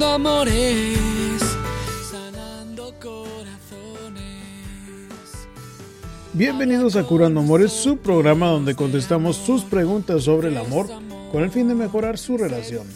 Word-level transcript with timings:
amores, 0.00 1.38
sanando 2.10 2.94
corazones. 3.00 4.22
Bienvenidos 6.32 6.96
a 6.96 7.02
Curando 7.02 7.40
Amores, 7.40 7.72
su 7.72 7.98
programa 7.98 8.48
donde 8.48 8.74
contestamos 8.74 9.36
sus 9.36 9.64
preguntas 9.64 10.24
sobre 10.24 10.48
el 10.48 10.56
amor 10.56 10.88
con 11.30 11.42
el 11.42 11.50
fin 11.50 11.68
de 11.68 11.74
mejorar 11.74 12.16
su 12.16 12.38
relación. 12.38 12.86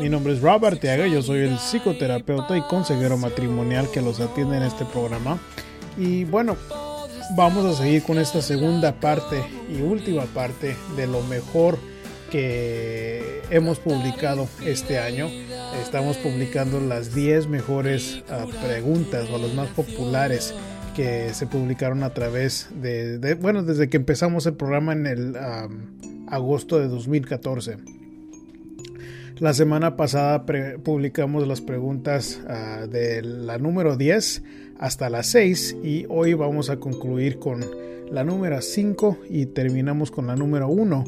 Mi 0.00 0.08
nombre 0.08 0.32
es 0.32 0.40
Rob 0.40 0.64
Arteaga, 0.64 1.06
yo 1.06 1.20
soy 1.22 1.40
el 1.40 1.58
psicoterapeuta 1.58 2.56
y 2.56 2.62
consejero 2.62 3.18
matrimonial 3.18 3.90
que 3.90 4.00
los 4.00 4.20
atiende 4.20 4.56
en 4.56 4.62
este 4.62 4.84
programa. 4.86 5.38
Y 5.98 6.24
bueno, 6.24 6.56
vamos 7.36 7.64
a 7.66 7.82
seguir 7.82 8.02
con 8.02 8.18
esta 8.18 8.40
segunda 8.40 8.92
parte 8.92 9.44
y 9.68 9.82
última 9.82 10.24
parte 10.24 10.76
de 10.96 11.06
lo 11.06 11.22
mejor 11.22 11.78
que 12.30 13.42
hemos 13.50 13.78
publicado 13.78 14.48
este 14.64 14.98
año. 14.98 15.28
Estamos 15.74 16.16
publicando 16.18 16.80
las 16.80 17.14
10 17.14 17.48
mejores 17.48 18.22
uh, 18.30 18.48
preguntas 18.66 19.28
o 19.30 19.38
las 19.38 19.54
más 19.54 19.68
populares 19.68 20.54
que 20.94 21.32
se 21.34 21.46
publicaron 21.46 22.02
a 22.02 22.14
través 22.14 22.68
de, 22.80 23.34
bueno, 23.40 23.62
desde 23.62 23.88
que 23.88 23.96
empezamos 23.96 24.46
el 24.46 24.54
programa 24.54 24.92
en 24.92 25.06
el 25.06 25.36
agosto 26.28 26.78
de 26.78 26.88
2014. 26.88 27.76
La 29.38 29.52
semana 29.52 29.96
pasada 29.96 30.46
publicamos 30.82 31.46
las 31.46 31.60
preguntas 31.60 32.40
uh, 32.44 32.86
de 32.86 33.22
la 33.22 33.58
número 33.58 33.96
10 33.96 34.42
hasta 34.78 35.10
la 35.10 35.22
6 35.22 35.76
y 35.82 36.06
hoy 36.08 36.34
vamos 36.34 36.70
a 36.70 36.78
concluir 36.78 37.38
con 37.38 37.64
la 38.10 38.24
número 38.24 38.60
5 38.60 39.18
y 39.28 39.46
terminamos 39.46 40.10
con 40.10 40.26
la 40.26 40.36
número 40.36 40.68
1 40.68 41.04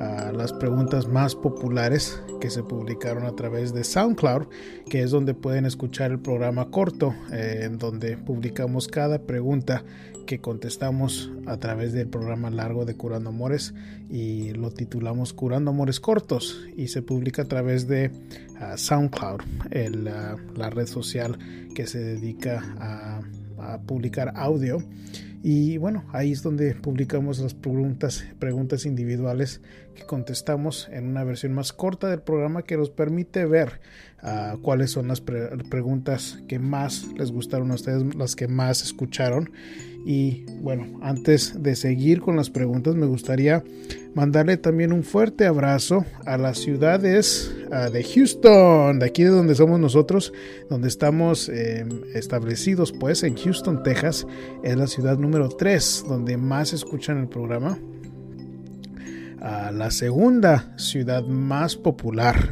las 0.00 0.54
preguntas 0.54 1.08
más 1.08 1.34
populares 1.34 2.22
que 2.40 2.48
se 2.48 2.62
publicaron 2.62 3.26
a 3.26 3.32
través 3.36 3.74
de 3.74 3.84
SoundCloud, 3.84 4.46
que 4.88 5.02
es 5.02 5.10
donde 5.10 5.34
pueden 5.34 5.66
escuchar 5.66 6.10
el 6.10 6.18
programa 6.18 6.70
corto, 6.70 7.14
eh, 7.30 7.62
en 7.64 7.76
donde 7.76 8.16
publicamos 8.16 8.88
cada 8.88 9.18
pregunta 9.18 9.84
que 10.26 10.40
contestamos 10.40 11.30
a 11.46 11.58
través 11.58 11.92
del 11.92 12.08
programa 12.08 12.50
largo 12.50 12.84
de 12.84 12.96
Curando 12.96 13.30
Amores 13.30 13.74
y 14.08 14.52
lo 14.52 14.70
titulamos 14.70 15.32
Curando 15.32 15.72
Amores 15.72 16.00
Cortos 16.00 16.66
y 16.76 16.88
se 16.88 17.02
publica 17.02 17.42
a 17.42 17.46
través 17.46 17.86
de 17.88 18.10
uh, 18.54 18.76
SoundCloud, 18.76 19.40
el, 19.70 20.06
uh, 20.06 20.56
la 20.56 20.70
red 20.70 20.86
social 20.86 21.38
que 21.74 21.86
se 21.86 21.98
dedica 21.98 22.62
a, 22.78 23.20
a 23.58 23.78
publicar 23.80 24.32
audio. 24.36 24.82
Y 25.42 25.78
bueno, 25.78 26.04
ahí 26.12 26.32
es 26.32 26.42
donde 26.42 26.74
publicamos 26.74 27.38
las 27.38 27.54
preguntas, 27.54 28.26
preguntas 28.38 28.84
individuales 28.84 29.62
que 29.94 30.02
contestamos 30.02 30.88
en 30.92 31.06
una 31.06 31.24
versión 31.24 31.54
más 31.54 31.72
corta 31.72 32.08
del 32.08 32.20
programa 32.20 32.62
que 32.62 32.76
nos 32.76 32.90
permite 32.90 33.46
ver 33.46 33.80
uh, 34.22 34.58
cuáles 34.60 34.90
son 34.90 35.08
las 35.08 35.22
pre 35.22 35.48
preguntas 35.70 36.42
que 36.46 36.58
más 36.58 37.06
les 37.16 37.32
gustaron 37.32 37.70
a 37.70 37.74
ustedes, 37.74 38.14
las 38.14 38.36
que 38.36 38.48
más 38.48 38.82
escucharon. 38.82 39.50
Y 40.04 40.44
bueno, 40.60 40.98
antes 41.02 41.62
de 41.62 41.76
seguir 41.76 42.20
con 42.20 42.36
las 42.36 42.50
preguntas, 42.50 42.94
me 42.94 43.06
gustaría 43.06 43.62
mandarle 44.14 44.56
también 44.56 44.92
un 44.92 45.04
fuerte 45.04 45.46
abrazo 45.46 46.04
a 46.24 46.36
las 46.36 46.58
ciudades 46.58 47.54
uh, 47.70 47.90
de 47.90 48.02
Houston, 48.02 48.98
de 48.98 49.06
aquí 49.06 49.24
de 49.24 49.30
donde 49.30 49.54
somos 49.54 49.78
nosotros, 49.78 50.32
donde 50.68 50.88
estamos 50.88 51.48
eh, 51.48 51.86
establecidos, 52.14 52.92
pues 52.92 53.22
en 53.22 53.36
Houston, 53.36 53.82
Texas, 53.82 54.26
es 54.62 54.76
la 54.76 54.86
ciudad 54.86 55.18
número 55.18 55.48
3 55.48 56.06
donde 56.08 56.36
más 56.36 56.72
escuchan 56.72 57.18
el 57.18 57.28
programa. 57.28 57.78
Uh, 59.38 59.72
la 59.72 59.90
segunda 59.90 60.74
ciudad 60.76 61.24
más 61.24 61.76
popular 61.76 62.50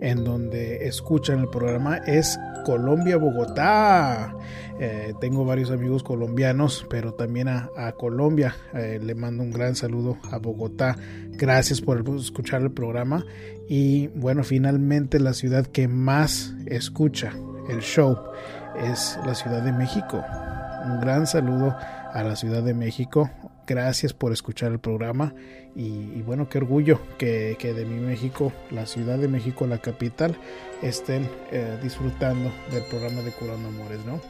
en 0.00 0.24
donde 0.24 0.86
escuchan 0.86 1.40
el 1.40 1.48
programa 1.48 1.98
es 1.98 2.38
Colombia, 2.64 3.16
Bogotá. 3.16 4.34
Eh, 4.78 5.14
tengo 5.20 5.44
varios 5.44 5.70
amigos 5.70 6.02
colombianos, 6.02 6.86
pero 6.90 7.14
también 7.14 7.48
a, 7.48 7.92
Colombia. 7.98 8.56
Eh, 8.74 9.00
le 9.02 9.14
mando 9.14 9.42
un 9.42 9.50
gran 9.50 9.74
saludo 9.74 10.18
a 10.30 10.38
Bogotá. 10.38 10.96
Gracias 11.30 11.80
por 11.80 12.04
escuchar 12.18 12.62
el 12.62 12.72
programa. 12.72 13.24
Y 13.68 14.08
bueno, 14.08 14.44
finalmente 14.44 15.18
la 15.20 15.32
ciudad 15.32 15.66
que 15.66 15.88
más 15.88 16.54
escucha 16.66 17.32
el 17.68 17.80
show 17.80 18.18
es 18.78 19.18
la 19.24 19.34
Ciudad 19.34 19.62
de 19.62 19.72
México. 19.72 20.22
Un 20.84 21.00
gran 21.00 21.26
saludo 21.26 21.74
a 22.12 22.22
la 22.22 22.36
Ciudad 22.36 22.62
de 22.62 22.74
México. 22.74 23.30
Gracias 23.66 24.12
por 24.12 24.32
escuchar 24.32 24.70
el 24.70 24.78
programa 24.78 25.34
y, 25.74 25.82
y 25.82 26.22
bueno, 26.24 26.48
qué 26.48 26.58
orgullo 26.58 27.00
que, 27.18 27.56
que, 27.58 27.74
de 27.74 27.84
mi 27.84 27.98
México, 27.98 28.52
la 28.70 28.86
Ciudad 28.86 29.18
de 29.18 29.26
México, 29.26 29.66
la 29.66 29.78
capital, 29.78 30.36
estén 30.82 31.28
eh, 31.50 31.76
disfrutando 31.82 32.52
del 32.70 32.84
programa 32.84 33.22
de 33.22 33.32
Curando 33.32 33.66
Amores, 33.68 34.04
¿no? 34.04 34.20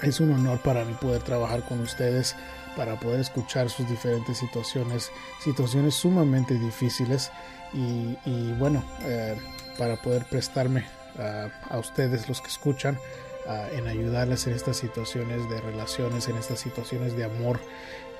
Es 0.00 0.18
un 0.18 0.32
honor 0.32 0.60
para 0.60 0.86
mí 0.86 0.94
poder 0.98 1.22
trabajar 1.22 1.62
con 1.68 1.80
ustedes, 1.80 2.34
para 2.74 2.98
poder 2.98 3.20
escuchar 3.20 3.68
sus 3.68 3.86
diferentes 3.86 4.38
situaciones, 4.38 5.10
situaciones 5.40 5.94
sumamente 5.94 6.54
difíciles 6.54 7.30
y, 7.74 8.16
y 8.24 8.54
bueno, 8.58 8.82
eh, 9.02 9.36
para 9.76 10.00
poder 10.00 10.24
prestarme 10.24 10.86
a, 11.18 11.50
a 11.68 11.78
ustedes 11.78 12.28
los 12.30 12.40
que 12.40 12.48
escuchan 12.48 12.98
Uh, 13.44 13.76
en 13.76 13.88
ayudarles 13.88 14.46
en 14.46 14.52
estas 14.52 14.76
situaciones 14.76 15.50
de 15.50 15.60
relaciones, 15.60 16.28
en 16.28 16.36
estas 16.36 16.60
situaciones 16.60 17.16
de 17.16 17.24
amor. 17.24 17.58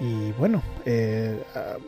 Y 0.00 0.32
bueno, 0.32 0.62
eh, 0.84 1.42
uh, 1.54 1.80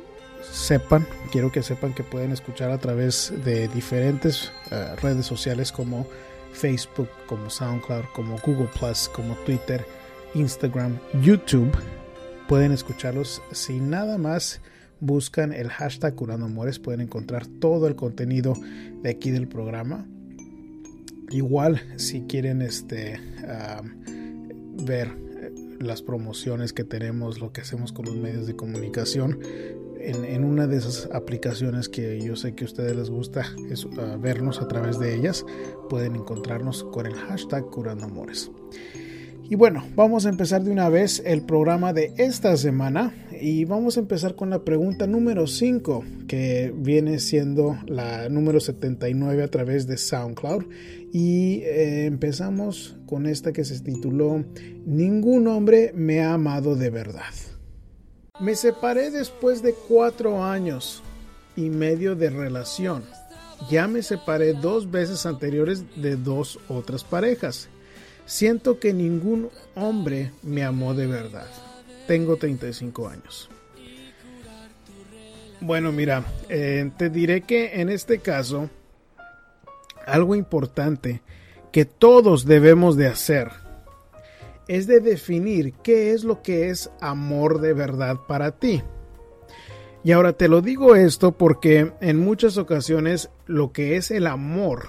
sepan, 0.43 1.07
quiero 1.33 1.51
que 1.51 1.63
sepan 1.63 1.95
que 1.95 2.03
pueden 2.03 2.33
escuchar 2.33 2.71
a 2.71 2.79
través 2.79 3.33
de 3.45 3.69
diferentes 3.69 4.53
uh, 4.71 4.97
redes 5.01 5.27
sociales 5.27 5.73
como 5.73 6.07
Facebook, 6.53 7.09
como 7.27 7.51
SoundCloud, 7.51 8.05
como 8.15 8.37
Google 8.39 8.69
Plus, 8.79 9.09
como 9.09 9.35
Twitter, 9.47 9.85
Instagram, 10.35 10.99
YouTube. 11.23 11.77
Pueden 12.49 12.73
escucharlos 12.73 13.43
sin 13.53 13.91
nada 13.91 14.19
más 14.19 14.61
buscan 15.01 15.53
el 15.53 15.69
hashtag 15.69 16.15
Curando 16.15 16.47
Amores, 16.47 16.79
pueden 16.79 17.01
encontrar 17.01 17.47
todo 17.47 17.89
el 17.89 17.97
contenido 17.97 18.55
de 19.03 19.11
aquí 19.11 19.31
del 19.31 19.49
programa 19.49 20.07
igual 21.31 21.81
si 21.97 22.23
quieren 22.23 22.63
este 22.63 23.19
uh, 23.43 24.85
ver 24.85 25.24
las 25.85 26.03
promociones 26.03 26.73
que 26.73 26.85
tenemos 26.85 27.41
lo 27.41 27.53
que 27.53 27.61
hacemos 27.61 27.93
con 27.93 28.07
los 28.07 28.17
medios 28.17 28.47
de 28.47 28.57
comunicación 28.57 29.41
en, 30.01 30.45
una 30.45 30.67
de 30.67 30.77
esas 30.77 31.09
aplicaciones 31.13 31.89
que 31.89 32.21
yo 32.21 32.37
sé 32.37 32.55
que 32.55 32.65
a 32.65 32.67
ustedes 32.67 32.95
les 32.95 33.09
gusta 33.09 33.47
es 33.71 33.87
uh, 33.87 34.19
vernos 34.21 34.61
a 34.61 34.69
través 34.69 34.99
de 34.99 35.15
ellas 35.15 35.47
pueden 35.89 36.15
encontrarnos 36.17 36.85
con 36.85 37.07
el 37.07 37.15
hashtag 37.15 37.65
curando 37.71 38.05
amores 38.05 38.51
y 39.51 39.57
bueno, 39.57 39.85
vamos 39.95 40.25
a 40.25 40.31
empezar 40.31 40.65
de 40.65 40.71
una 40.71 40.89
vez 40.89 41.23
el 41.27 41.43
programa 41.43 41.93
de 41.93 42.15
esta 42.17 42.57
semana 42.57 43.15
y 43.31 43.67
vamos 43.67 43.97
a 43.97 44.01
empezar 44.01 44.37
con 44.37 44.49
la 44.49 44.65
pregunta 44.65 45.07
número 45.07 45.47
5 45.47 46.03
que 46.27 46.73
viene 46.75 47.19
siendo 47.19 47.79
la 47.87 48.31
número 48.31 48.59
79 48.59 49.43
a 49.43 49.49
través 49.49 49.87
de 49.87 49.99
SoundCloud 49.99 50.65
y 51.13 51.61
eh, 51.63 52.07
empezamos 52.07 52.97
con 53.05 53.27
esta 53.27 53.53
que 53.53 53.67
se 53.67 53.79
tituló 53.81 54.43
Ningún 54.87 55.47
hombre 55.47 55.93
me 55.95 56.23
ha 56.23 56.33
amado 56.33 56.75
de 56.75 56.89
verdad. 56.89 57.35
Me 58.41 58.55
separé 58.55 59.11
después 59.11 59.63
de 59.63 59.75
cuatro 59.89 60.43
años 60.43 61.03
y 61.55 61.69
medio 61.69 62.17
de 62.17 62.31
relación. 62.31 63.05
Ya 63.71 63.89
me 63.89 64.03
separé 64.03 64.55
dos 64.55 64.91
veces 64.91 65.27
anteriores 65.27 65.85
de 65.97 66.17
dos 66.17 66.59
otras 66.69 67.05
parejas 67.05 67.69
Siento 68.27 68.79
que 68.79 68.93
ningún 68.93 69.51
hombre 69.75 70.33
me 70.43 70.65
amó 70.65 70.95
de 70.95 71.07
verdad. 71.07 71.47
Tengo 72.07 72.37
35 72.37 73.09
años. 73.09 73.51
Bueno, 75.61 75.93
mira, 75.93 76.25
eh, 76.49 76.91
te 76.97 77.11
diré 77.11 77.43
que 77.43 77.81
en 77.81 77.89
este 77.89 78.19
caso, 78.19 78.69
algo 80.07 80.35
importante 80.35 81.23
que 81.73 81.85
todos 81.85 82.45
debemos 82.45 82.97
de 82.97 83.07
hacer 83.07 83.51
es 84.69 84.87
de 84.87 85.01
definir 85.01 85.75
qué 85.83 86.13
es 86.13 86.25
lo 86.25 86.43
que 86.43 86.71
es 86.71 86.91
amor 87.01 87.61
de 87.61 87.73
verdad 87.73 88.17
para 88.27 88.53
ti. 88.53 88.83
Y 90.03 90.13
ahora 90.13 90.35
te 90.35 90.49
lo 90.49 90.61
digo 90.61 90.97
esto 90.97 91.33
porque 91.33 91.93
en 92.01 92.19
muchas 92.19 92.59
ocasiones 92.59 93.31
lo 93.47 93.73
que 93.73 93.97
es 93.97 94.11
el 94.11 94.27
amor 94.27 94.89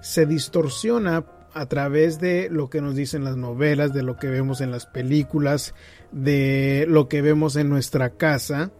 se 0.00 0.24
distorsiona 0.24 1.24
a 1.58 1.66
través 1.66 2.20
de 2.20 2.48
lo 2.50 2.70
que 2.70 2.80
nos 2.80 2.94
dicen 2.94 3.24
las 3.24 3.36
novelas, 3.36 3.92
de 3.92 4.04
lo 4.04 4.16
que 4.16 4.28
vemos 4.28 4.60
en 4.60 4.70
las 4.70 4.86
películas, 4.86 5.74
de 6.12 6.86
lo 6.88 7.08
que 7.08 7.20
vemos 7.20 7.56
en 7.56 7.68
nuestra 7.68 8.10
casa. 8.10 8.70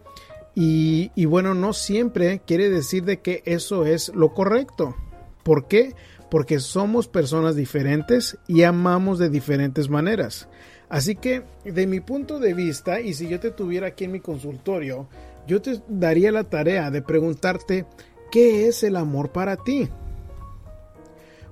Y, 0.55 1.11
y, 1.13 1.25
bueno, 1.25 1.53
no 1.53 1.73
siempre 1.73 2.41
quiere 2.45 2.69
decir 2.69 3.03
de 3.03 3.19
que 3.19 3.43
eso 3.45 3.85
es 3.85 4.09
lo 4.15 4.33
correcto. 4.33 4.95
¿Por 5.43 5.67
qué? 5.67 5.93
Porque 6.31 6.59
somos 6.59 7.07
personas 7.07 7.55
diferentes 7.55 8.37
y 8.47 8.63
amamos 8.63 9.19
de 9.19 9.29
diferentes 9.29 9.89
maneras. 9.89 10.47
Así 10.87 11.15
que, 11.15 11.43
de 11.65 11.85
mi 11.85 11.99
punto 11.99 12.39
de 12.39 12.53
vista, 12.53 13.01
y 13.01 13.13
si 13.13 13.27
yo 13.27 13.39
te 13.39 13.51
tuviera 13.51 13.87
aquí 13.87 14.05
en 14.05 14.13
mi 14.13 14.21
consultorio, 14.21 15.07
yo 15.47 15.61
te 15.61 15.81
daría 15.87 16.31
la 16.31 16.45
tarea 16.45 16.91
de 16.91 17.01
preguntarte, 17.01 17.85
¿qué 18.31 18.67
es 18.67 18.83
el 18.83 18.95
amor 18.95 19.31
para 19.31 19.57
ti? 19.57 19.89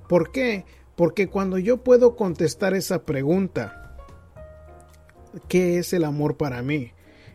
¿Por 0.08 0.32
qué? 0.32 0.64
Porque 0.98 1.28
cuando 1.28 1.58
yo 1.58 1.84
puedo 1.84 2.16
contestar 2.16 2.74
esa 2.74 3.04
pregunta, 3.04 3.94
¿qué 5.46 5.78
es 5.78 5.92
el 5.92 6.02
amor 6.02 6.36
para 6.36 6.60
mí? 6.60 6.90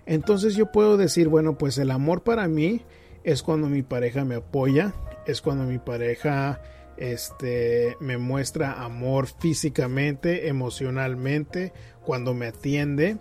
Entonces 0.06 0.56
yo 0.56 0.70
puedo 0.74 0.98
decir, 0.98 1.30
bueno, 1.30 1.58
pues 1.58 1.78
el 1.78 1.90
amor 1.90 2.24
para 2.24 2.50
mí 2.50 2.82
es 3.24 3.42
cuando 3.42 3.70
mi 3.70 3.82
pareja 3.82 4.26
me 4.26 4.36
apoya, 4.36 4.94
es 5.26 5.42
cuando 5.42 5.64
mi 5.64 5.78
pareja 5.80 6.62
este 6.98 7.96
me 8.02 8.18
muestra 8.18 8.84
amor 8.84 9.28
físicamente, 9.28 10.50
emocionalmente, 10.50 11.72
cuando 12.04 12.34
me 12.34 12.48
atiende, 12.48 13.16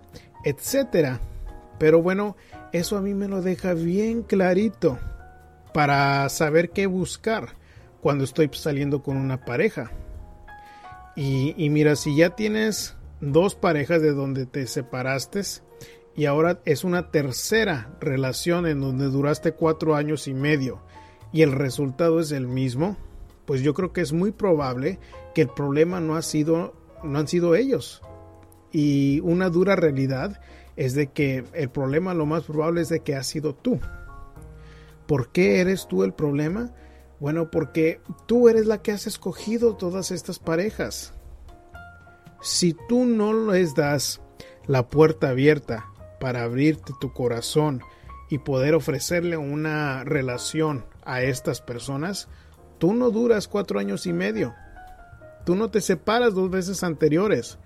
etcétera. 0.44 1.20
Pero 1.78 2.02
bueno, 2.02 2.36
eso 2.72 2.96
a 2.96 3.00
mí 3.00 3.14
me 3.14 3.28
lo 3.28 3.42
deja 3.42 3.74
bien 3.74 4.24
clarito 4.24 4.98
para 5.72 6.28
saber 6.30 6.70
qué 6.70 6.86
buscar 6.86 7.50
cuando 8.00 8.24
estoy 8.24 8.50
saliendo 8.52 9.04
con 9.04 9.16
una 9.16 9.44
pareja. 9.44 9.92
Y, 11.14 11.68
mira, 11.68 11.96
si 11.96 12.16
ya 12.16 12.30
tienes 12.30 12.96
dos 13.20 13.54
parejas 13.54 14.00
de 14.00 14.12
donde 14.12 14.46
te 14.46 14.66
separaste 14.66 15.42
y 16.16 16.24
ahora 16.24 16.60
es 16.64 16.84
una 16.84 17.10
tercera 17.10 17.96
relación 18.00 18.66
en 18.66 18.80
donde 18.80 19.06
duraste 19.06 19.52
cuatro 19.52 19.94
años 19.94 20.26
y 20.26 20.34
medio 20.34 20.82
y 21.32 21.42
el 21.42 21.52
resultado 21.52 22.20
es 22.20 22.32
el 22.32 22.48
mismo, 22.48 22.96
pues 23.44 23.62
yo 23.62 23.74
creo 23.74 23.92
que 23.92 24.00
es 24.00 24.12
muy 24.12 24.32
probable 24.32 24.98
que 25.34 25.42
el 25.42 25.48
problema 25.48 26.00
no 26.00 26.16
ha 26.16 26.22
sido 26.22 26.74
no 27.02 27.18
han 27.18 27.28
sido 27.28 27.54
ellos. 27.54 28.02
Y 28.70 29.20
una 29.20 29.50
dura 29.50 29.76
realidad 29.76 30.40
es 30.76 30.94
de 30.94 31.08
que 31.08 31.44
el 31.52 31.68
problema 31.68 32.14
lo 32.14 32.26
más 32.26 32.44
probable 32.44 32.80
es 32.80 32.88
de 32.88 33.00
que 33.00 33.16
ha 33.16 33.22
sido 33.22 33.54
tú. 33.54 33.80
¿Por 35.06 35.30
qué 35.30 35.60
eres 35.60 35.88
tú 35.88 36.04
el 36.04 36.14
problema? 36.14 36.72
Bueno, 37.22 37.52
porque 37.52 38.00
tú 38.26 38.48
eres 38.48 38.66
la 38.66 38.82
que 38.82 38.90
has 38.90 39.06
escogido 39.06 39.76
todas 39.76 40.10
estas 40.10 40.40
parejas. 40.40 41.14
Si 42.40 42.76
tú 42.88 43.04
no 43.04 43.52
les 43.52 43.76
das 43.76 44.20
la 44.66 44.88
puerta 44.88 45.28
abierta 45.28 45.86
para 46.18 46.42
abrirte 46.42 46.92
tu 47.00 47.12
corazón 47.12 47.80
y 48.28 48.38
poder 48.38 48.74
ofrecerle 48.74 49.36
una 49.36 50.02
relación 50.02 50.84
a 51.04 51.22
estas 51.22 51.60
personas, 51.60 52.26
tú 52.78 52.92
no 52.92 53.10
duras 53.10 53.46
cuatro 53.46 53.78
años 53.78 54.04
y 54.06 54.12
medio. 54.12 54.52
Tú 55.46 55.54
no 55.54 55.70
te 55.70 55.80
separas 55.80 56.34
dos 56.34 56.50
veces 56.50 56.82
anteriores. 56.82 57.56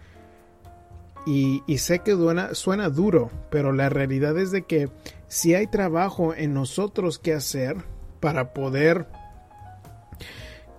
Y, 1.24 1.62
sé 1.78 2.00
que 2.00 2.12
suena, 2.12 2.52
suena 2.54 2.90
duro, 2.90 3.30
pero 3.50 3.72
la 3.72 3.88
realidad 3.88 4.36
es 4.36 4.50
de 4.50 4.66
que 4.66 4.90
si 5.28 5.54
hay 5.54 5.66
trabajo 5.66 6.34
en 6.34 6.52
nosotros 6.52 7.18
que 7.18 7.32
hacer 7.32 7.78
para 8.20 8.52
poder 8.52 9.06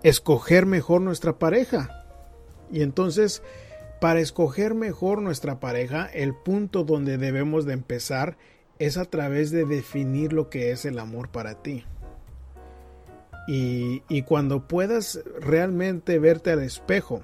escoger 0.07 0.65
mejor 0.65 1.01
nuestra 1.01 1.37
pareja. 1.37 2.05
Y 2.71 2.81
entonces, 2.81 3.43
para 3.99 4.19
escoger 4.19 4.73
mejor 4.73 5.21
nuestra 5.21 5.59
pareja, 5.59 6.05
el 6.05 6.33
punto 6.33 6.83
donde 6.83 7.17
debemos 7.17 7.65
de 7.65 7.73
empezar 7.73 8.37
es 8.79 8.97
a 8.97 9.05
través 9.05 9.51
de 9.51 9.65
definir 9.65 10.33
lo 10.33 10.49
que 10.49 10.71
es 10.71 10.85
el 10.85 10.99
amor 10.99 11.29
para 11.29 11.61
ti. 11.61 11.83
Y, 13.47 14.03
y 14.09 14.23
cuando 14.23 14.67
puedas 14.67 15.21
realmente 15.39 16.19
verte 16.19 16.51
al 16.51 16.61
espejo 16.61 17.21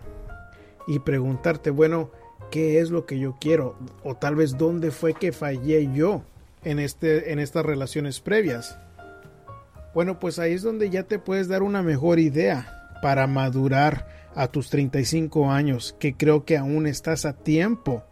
y 0.88 1.00
preguntarte, 1.00 1.70
bueno, 1.70 2.12
¿qué 2.50 2.80
es 2.80 2.90
lo 2.92 3.06
que 3.06 3.20
yo 3.20 3.38
quiero? 3.40 3.78
O 4.04 4.16
tal 4.16 4.36
vez 4.36 4.58
dónde 4.58 4.92
fue 4.92 5.14
que 5.14 5.32
fallé 5.32 5.90
yo 5.94 6.24
en, 6.64 6.80
este, 6.80 7.32
en 7.32 7.40
estas 7.40 7.66
relaciones 7.66 8.20
previas. 8.20 8.78
Bueno, 9.94 10.20
pues 10.20 10.40
ahí 10.40 10.54
es 10.54 10.64
donde 10.64 10.90
ya 10.90 11.04
te 11.04 11.20
puedes 11.20 11.48
dar 11.48 11.62
una 11.62 11.84
mejor 11.84 12.20
idea 12.20 12.90
para 13.02 13.28
madurar 13.28 14.08
a 14.36 14.48
tus 14.48 14.70
35 14.70 15.52
años, 15.52 15.96
que 16.00 16.16
creo 16.16 16.46
que 16.46 16.58
aún 16.58 16.88
estás 16.88 17.26
a 17.26 17.34
tiempo 17.34 18.04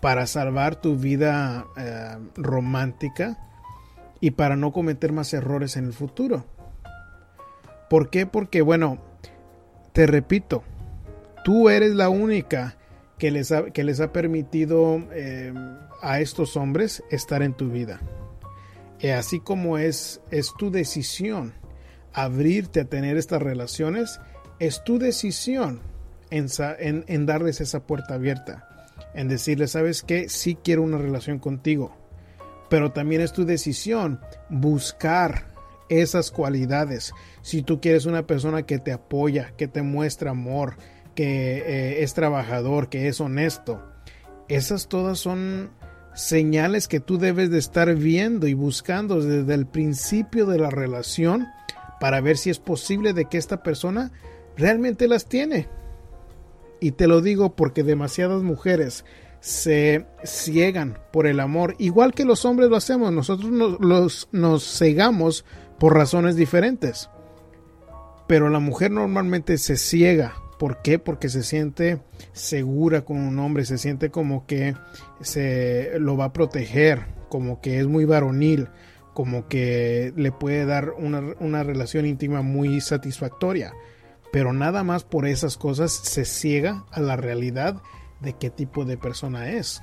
para 0.00 0.26
salvar 0.26 0.74
tu 0.76 0.96
vida 0.96 1.66
eh, 1.76 2.16
romántica 2.34 3.38
y 4.20 4.32
para 4.32 4.56
no 4.56 4.72
cometer 4.72 5.12
más 5.12 5.32
errores 5.32 5.76
en 5.76 5.84
el 5.84 5.92
futuro. 5.92 6.44
¿Por 7.88 8.10
qué? 8.10 8.26
Porque, 8.26 8.62
bueno, 8.62 8.98
te 9.92 10.06
repito, 10.06 10.64
tú 11.44 11.68
eres 11.68 11.94
la 11.94 12.08
única 12.08 12.76
que 13.18 13.30
les 13.30 13.52
ha, 14.00 14.12
permitido 14.12 15.00
eh, 15.12 15.54
a 16.00 16.18
estos 16.18 16.56
hombres 16.56 17.04
estar 17.10 17.42
en 17.42 17.54
tu 17.54 17.70
vida. 17.70 18.00
Así 19.10 19.40
como 19.40 19.78
es, 19.78 20.20
es 20.30 20.52
tu 20.56 20.70
decisión 20.70 21.54
abrirte 22.12 22.80
a 22.80 22.84
tener 22.84 23.16
estas 23.16 23.42
relaciones, 23.42 24.20
es 24.58 24.84
tu 24.84 24.98
decisión 24.98 25.80
en, 26.30 27.04
en, 27.08 27.26
darles 27.26 27.60
esa 27.60 27.86
puerta 27.86 28.14
abierta, 28.14 28.86
en 29.14 29.28
decirles, 29.28 29.72
sabes 29.72 30.02
que 30.02 30.28
sí 30.28 30.56
quiero 30.62 30.82
una 30.82 30.98
relación 30.98 31.38
contigo, 31.38 31.96
pero 32.70 32.92
también 32.92 33.20
es 33.20 33.32
tu 33.32 33.44
decisión 33.44 34.20
buscar 34.48 35.52
esas 35.88 36.30
cualidades. 36.30 37.12
Si 37.42 37.62
tú 37.62 37.80
quieres 37.80 38.06
una 38.06 38.26
persona 38.26 38.62
que 38.62 38.78
te 38.78 38.92
apoya, 38.92 39.52
que 39.56 39.68
te 39.68 39.82
muestra 39.82 40.30
amor, 40.30 40.76
que 41.14 41.58
eh, 41.58 42.02
es 42.02 42.14
trabajador, 42.14 42.88
que 42.88 43.08
es 43.08 43.20
honesto, 43.20 43.82
esas 44.48 44.88
todas 44.88 45.18
son 45.18 45.70
señales 46.14 46.88
que 46.88 47.00
tú 47.00 47.18
debes 47.18 47.50
de 47.50 47.58
estar 47.58 47.94
viendo 47.94 48.46
y 48.46 48.54
buscando 48.54 49.20
desde 49.20 49.54
el 49.54 49.66
principio 49.66 50.46
de 50.46 50.58
la 50.58 50.70
relación 50.70 51.46
para 52.00 52.20
ver 52.20 52.36
si 52.36 52.50
es 52.50 52.58
posible 52.58 53.12
de 53.12 53.26
que 53.26 53.38
esta 53.38 53.62
persona 53.62 54.12
realmente 54.56 55.08
las 55.08 55.26
tiene. 55.26 55.68
Y 56.80 56.92
te 56.92 57.06
lo 57.06 57.20
digo 57.20 57.54
porque 57.54 57.82
demasiadas 57.82 58.42
mujeres 58.42 59.04
se 59.40 60.06
ciegan 60.24 60.98
por 61.12 61.26
el 61.26 61.40
amor, 61.40 61.74
igual 61.78 62.12
que 62.12 62.24
los 62.24 62.44
hombres 62.44 62.70
lo 62.70 62.76
hacemos, 62.76 63.12
nosotros 63.12 63.50
nos, 63.50 64.28
nos 64.30 64.78
cegamos 64.78 65.44
por 65.78 65.94
razones 65.94 66.36
diferentes. 66.36 67.08
Pero 68.28 68.48
la 68.50 68.60
mujer 68.60 68.90
normalmente 68.90 69.58
se 69.58 69.76
ciega 69.76 70.41
¿Por 70.62 70.80
qué? 70.80 71.00
Porque 71.00 71.28
se 71.28 71.42
siente 71.42 71.98
segura 72.30 73.04
con 73.04 73.16
un 73.16 73.36
hombre, 73.40 73.64
se 73.64 73.78
siente 73.78 74.12
como 74.12 74.46
que 74.46 74.76
se 75.20 75.98
lo 75.98 76.16
va 76.16 76.26
a 76.26 76.32
proteger, 76.32 77.00
como 77.28 77.60
que 77.60 77.80
es 77.80 77.88
muy 77.88 78.04
varonil, 78.04 78.68
como 79.12 79.48
que 79.48 80.12
le 80.14 80.30
puede 80.30 80.64
dar 80.64 80.90
una, 80.90 81.34
una 81.40 81.64
relación 81.64 82.06
íntima 82.06 82.42
muy 82.42 82.80
satisfactoria. 82.80 83.72
Pero 84.30 84.52
nada 84.52 84.84
más 84.84 85.02
por 85.02 85.26
esas 85.26 85.56
cosas 85.56 85.90
se 85.90 86.24
ciega 86.24 86.84
a 86.92 87.00
la 87.00 87.16
realidad 87.16 87.82
de 88.20 88.34
qué 88.34 88.48
tipo 88.48 88.84
de 88.84 88.96
persona 88.96 89.50
es. 89.50 89.82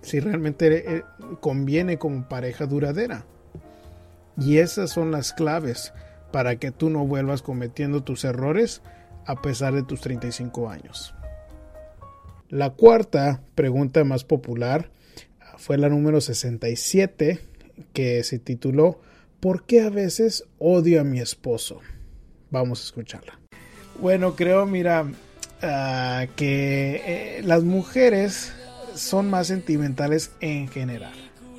Si 0.00 0.20
realmente 0.20 0.96
eh, 0.96 1.04
conviene 1.40 1.98
como 1.98 2.30
pareja 2.30 2.64
duradera. 2.64 3.26
Y 4.38 4.56
esas 4.56 4.88
son 4.88 5.10
las 5.10 5.34
claves 5.34 5.92
para 6.32 6.56
que 6.56 6.70
tú 6.70 6.88
no 6.88 7.06
vuelvas 7.06 7.42
cometiendo 7.42 8.02
tus 8.02 8.24
errores 8.24 8.80
a 9.26 9.40
pesar 9.40 9.74
de 9.74 9.82
tus 9.82 10.00
35 10.00 10.68
años. 10.70 11.14
La 12.48 12.70
cuarta 12.70 13.40
pregunta 13.54 14.04
más 14.04 14.24
popular 14.24 14.90
fue 15.56 15.78
la 15.78 15.88
número 15.88 16.20
67 16.20 17.40
que 17.92 18.22
se 18.22 18.38
tituló 18.38 19.00
¿Por 19.40 19.64
qué 19.64 19.82
a 19.82 19.90
veces 19.90 20.44
odio 20.58 21.00
a 21.00 21.04
mi 21.04 21.20
esposo? 21.20 21.80
Vamos 22.50 22.80
a 22.80 22.84
escucharla. 22.84 23.38
Bueno, 24.00 24.36
creo, 24.36 24.64
mira, 24.64 25.06
ah, 25.60 26.26
que 26.36 27.02
eh, 27.04 27.42
las 27.44 27.62
mujeres 27.62 28.52
son 28.94 29.28
más 29.28 29.48
sentimentales 29.48 30.30
en 30.40 30.68
general. 30.68 31.12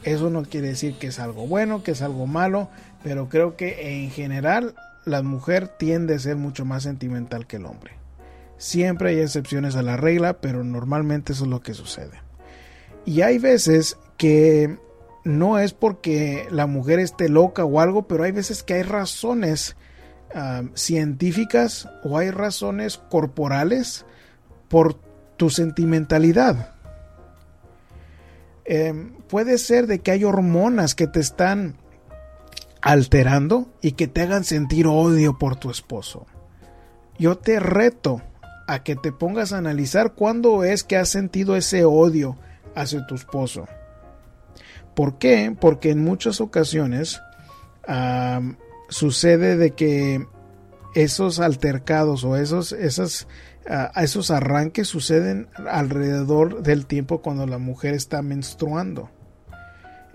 Eso 0.04 0.30
no 0.30 0.44
quiere 0.44 0.70
decir 0.70 0.96
que 0.96 1.08
es 1.08 1.20
algo 1.20 1.48
bueno, 1.48 1.84
que 1.84 1.92
es 1.92 2.02
algo 2.02 2.26
malo, 2.26 2.70
pero 3.04 3.30
creo 3.30 3.56
que 3.56 4.04
en 4.04 4.10
general 4.10 4.74
la 5.06 5.22
mujer 5.22 5.68
tiende 5.68 6.16
a 6.16 6.20
ser 6.20 6.36
mucho 6.36 6.66
más 6.66 6.84
sentimental 6.84 7.48
que 7.48 7.58
el 7.58 7.66
hombre. 7.66 7.94
Siempre 8.58 9.10
hay 9.10 9.20
excepciones 9.20 9.76
a 9.76 9.82
la 9.82 9.98
regla, 9.98 10.42
pero 10.42 10.64
normalmente 10.64 11.34
eso 11.34 11.44
es 11.44 11.50
lo 11.50 11.62
que 11.62 11.74
sucede. 11.74 12.22
Y 13.06 13.22
hay 13.22 13.38
veces 13.38 13.98
que 14.18 14.78
no 15.24 15.60
es 15.60 15.74
porque 15.74 16.48
la 16.52 16.68
mujer 16.68 17.00
esté 17.00 17.30
loca 17.30 17.66
o 17.66 17.80
algo, 17.80 18.08
pero 18.08 18.24
hay 18.24 18.32
veces 18.32 18.64
que 18.64 18.76
hay 18.76 18.84
razones 18.84 19.76
ah, 20.34 20.64
científicas 20.74 21.90
o 22.04 22.18
hay 22.18 22.32
razones 22.32 22.98
corporales 22.98 24.06
por 24.70 24.96
tu 25.38 25.50
sentimentalidad. 25.50 26.76
Em, 28.66 29.14
puede 29.28 29.58
ser 29.58 29.86
de 29.86 30.00
que 30.00 30.12
hay 30.12 30.24
hormonas 30.24 30.96
que 30.96 31.08
te 31.08 31.20
están 31.20 31.76
alterando 32.86 33.68
y 33.82 33.94
que 33.94 34.08
te 34.08 34.22
hagan 34.22 34.44
sentir 34.44 34.86
odio 34.86 35.40
por 35.40 35.56
tu 35.56 35.72
esposo. 35.72 36.28
Yo 37.18 37.36
te 37.40 37.60
reto 37.60 38.22
a 38.68 38.84
que 38.84 38.96
te 38.96 39.12
pongas 39.12 39.54
a 39.54 39.58
analizar 39.58 40.14
cuándo 40.14 40.64
es 40.64 40.84
que 40.84 40.96
has 40.96 41.10
sentido 41.10 41.56
ese 41.56 41.84
odio 41.84 42.38
hacia 42.76 43.08
tu 43.08 43.16
esposo. 43.16 43.68
¿Por 44.94 45.18
qué? 45.18 45.56
Porque 45.60 45.90
en 45.90 46.04
muchas 46.04 46.40
ocasiones 46.40 47.20
sucede 48.90 49.58
de 49.58 49.72
que 49.72 50.28
esos 50.94 51.40
altercados 51.40 52.24
o 52.24 52.38
esos, 52.38 52.72
esos 52.72 54.32
arranques 54.32 54.88
suceden 54.88 55.48
alrededor 55.68 56.62
del 56.62 56.86
tiempo 56.86 57.24
cuando 57.24 57.48
la 57.48 57.58
mujer 57.58 57.96
está 57.96 58.22
menstruando. 58.22 59.10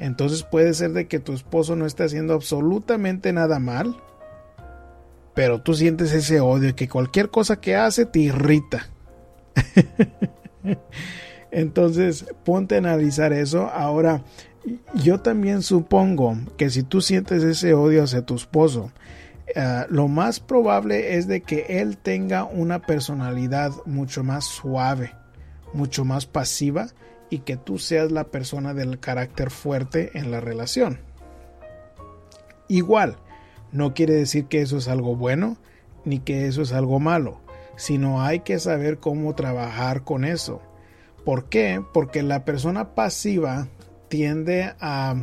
Entonces 0.00 0.44
puede 0.44 0.72
ser 0.72 0.92
de 0.92 1.06
que 1.06 1.20
tu 1.20 1.34
esposo 1.34 1.76
no 1.76 1.84
esté 1.84 2.04
haciendo 2.04 2.32
absolutamente 2.32 3.34
nada 3.34 3.58
mal, 3.58 3.94
pero 5.34 5.60
tú 5.60 5.74
sientes 5.74 6.10
ese 6.12 6.40
odio 6.40 6.74
que 6.74 6.88
cualquier 6.88 7.28
cosa 7.28 7.60
que 7.60 7.76
hace 7.76 8.06
te 8.06 8.20
irrita. 8.20 8.88
Entonces 11.50 12.24
ponte 12.44 12.76
a 12.76 12.78
analizar 12.78 13.34
eso. 13.34 13.68
Ahora, 13.68 14.22
yo 14.94 15.20
también 15.20 15.60
supongo 15.60 16.34
que 16.56 16.70
si 16.70 16.82
tú 16.82 17.02
sientes 17.02 17.42
ese 17.42 17.74
odio 17.74 18.02
hacia 18.02 18.24
tu 18.24 18.36
esposo, 18.36 18.92
eh, 19.54 19.84
lo 19.90 20.08
más 20.08 20.40
probable 20.40 21.18
es 21.18 21.28
de 21.28 21.42
que 21.42 21.66
él 21.68 21.98
tenga 21.98 22.44
una 22.44 22.78
personalidad 22.78 23.72
mucho 23.84 24.24
más 24.24 24.46
suave, 24.46 25.12
mucho 25.74 26.06
más 26.06 26.24
pasiva 26.24 26.88
y 27.30 27.38
que 27.40 27.56
tú 27.56 27.78
seas 27.78 28.10
la 28.10 28.24
persona 28.24 28.74
del 28.74 28.98
carácter 28.98 29.50
fuerte 29.50 30.10
en 30.18 30.30
la 30.30 30.40
relación. 30.40 31.00
Igual, 32.68 33.16
no 33.72 33.94
quiere 33.94 34.14
decir 34.14 34.46
que 34.46 34.60
eso 34.60 34.76
es 34.76 34.88
algo 34.88 35.16
bueno 35.16 35.56
ni 36.04 36.18
que 36.18 36.46
eso 36.46 36.62
es 36.62 36.72
algo 36.72 36.98
malo, 36.98 37.40
sino 37.76 38.22
hay 38.22 38.40
que 38.40 38.58
saber 38.58 38.98
cómo 38.98 39.34
trabajar 39.34 40.02
con 40.02 40.24
eso. 40.24 40.60
¿Por 41.24 41.48
qué? 41.48 41.82
Porque 41.92 42.22
la 42.22 42.44
persona 42.44 42.94
pasiva 42.94 43.68
tiende 44.08 44.74
a, 44.80 45.14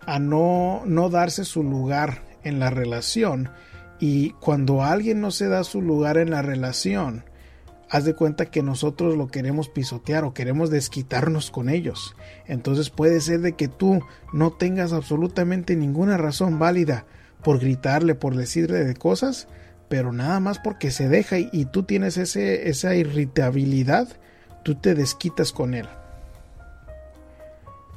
a 0.00 0.18
no, 0.18 0.82
no 0.86 1.10
darse 1.10 1.44
su 1.44 1.62
lugar 1.62 2.22
en 2.42 2.58
la 2.58 2.70
relación 2.70 3.50
y 3.98 4.30
cuando 4.32 4.82
alguien 4.82 5.20
no 5.20 5.30
se 5.30 5.48
da 5.48 5.64
su 5.64 5.80
lugar 5.80 6.18
en 6.18 6.30
la 6.30 6.42
relación, 6.42 7.24
haz 7.90 8.04
de 8.04 8.14
cuenta 8.14 8.46
que 8.46 8.62
nosotros 8.62 9.16
lo 9.16 9.28
queremos 9.28 9.68
pisotear 9.68 10.24
o 10.24 10.34
queremos 10.34 10.70
desquitarnos 10.70 11.50
con 11.50 11.68
ellos. 11.68 12.16
Entonces 12.46 12.90
puede 12.90 13.20
ser 13.20 13.40
de 13.40 13.52
que 13.52 13.68
tú 13.68 14.00
no 14.32 14.52
tengas 14.52 14.92
absolutamente 14.92 15.76
ninguna 15.76 16.16
razón 16.16 16.58
válida 16.58 17.06
por 17.42 17.60
gritarle, 17.60 18.14
por 18.14 18.36
decirle 18.36 18.84
de 18.84 18.94
cosas, 18.94 19.48
pero 19.88 20.12
nada 20.12 20.40
más 20.40 20.58
porque 20.58 20.90
se 20.90 21.08
deja 21.08 21.38
y, 21.38 21.66
tú 21.66 21.82
tienes 21.82 22.16
ese, 22.16 22.68
esa 22.68 22.94
irritabilidad, 22.94 24.08
tú 24.62 24.74
te 24.74 24.94
desquitas 24.94 25.52
con 25.52 25.74
él. 25.74 25.86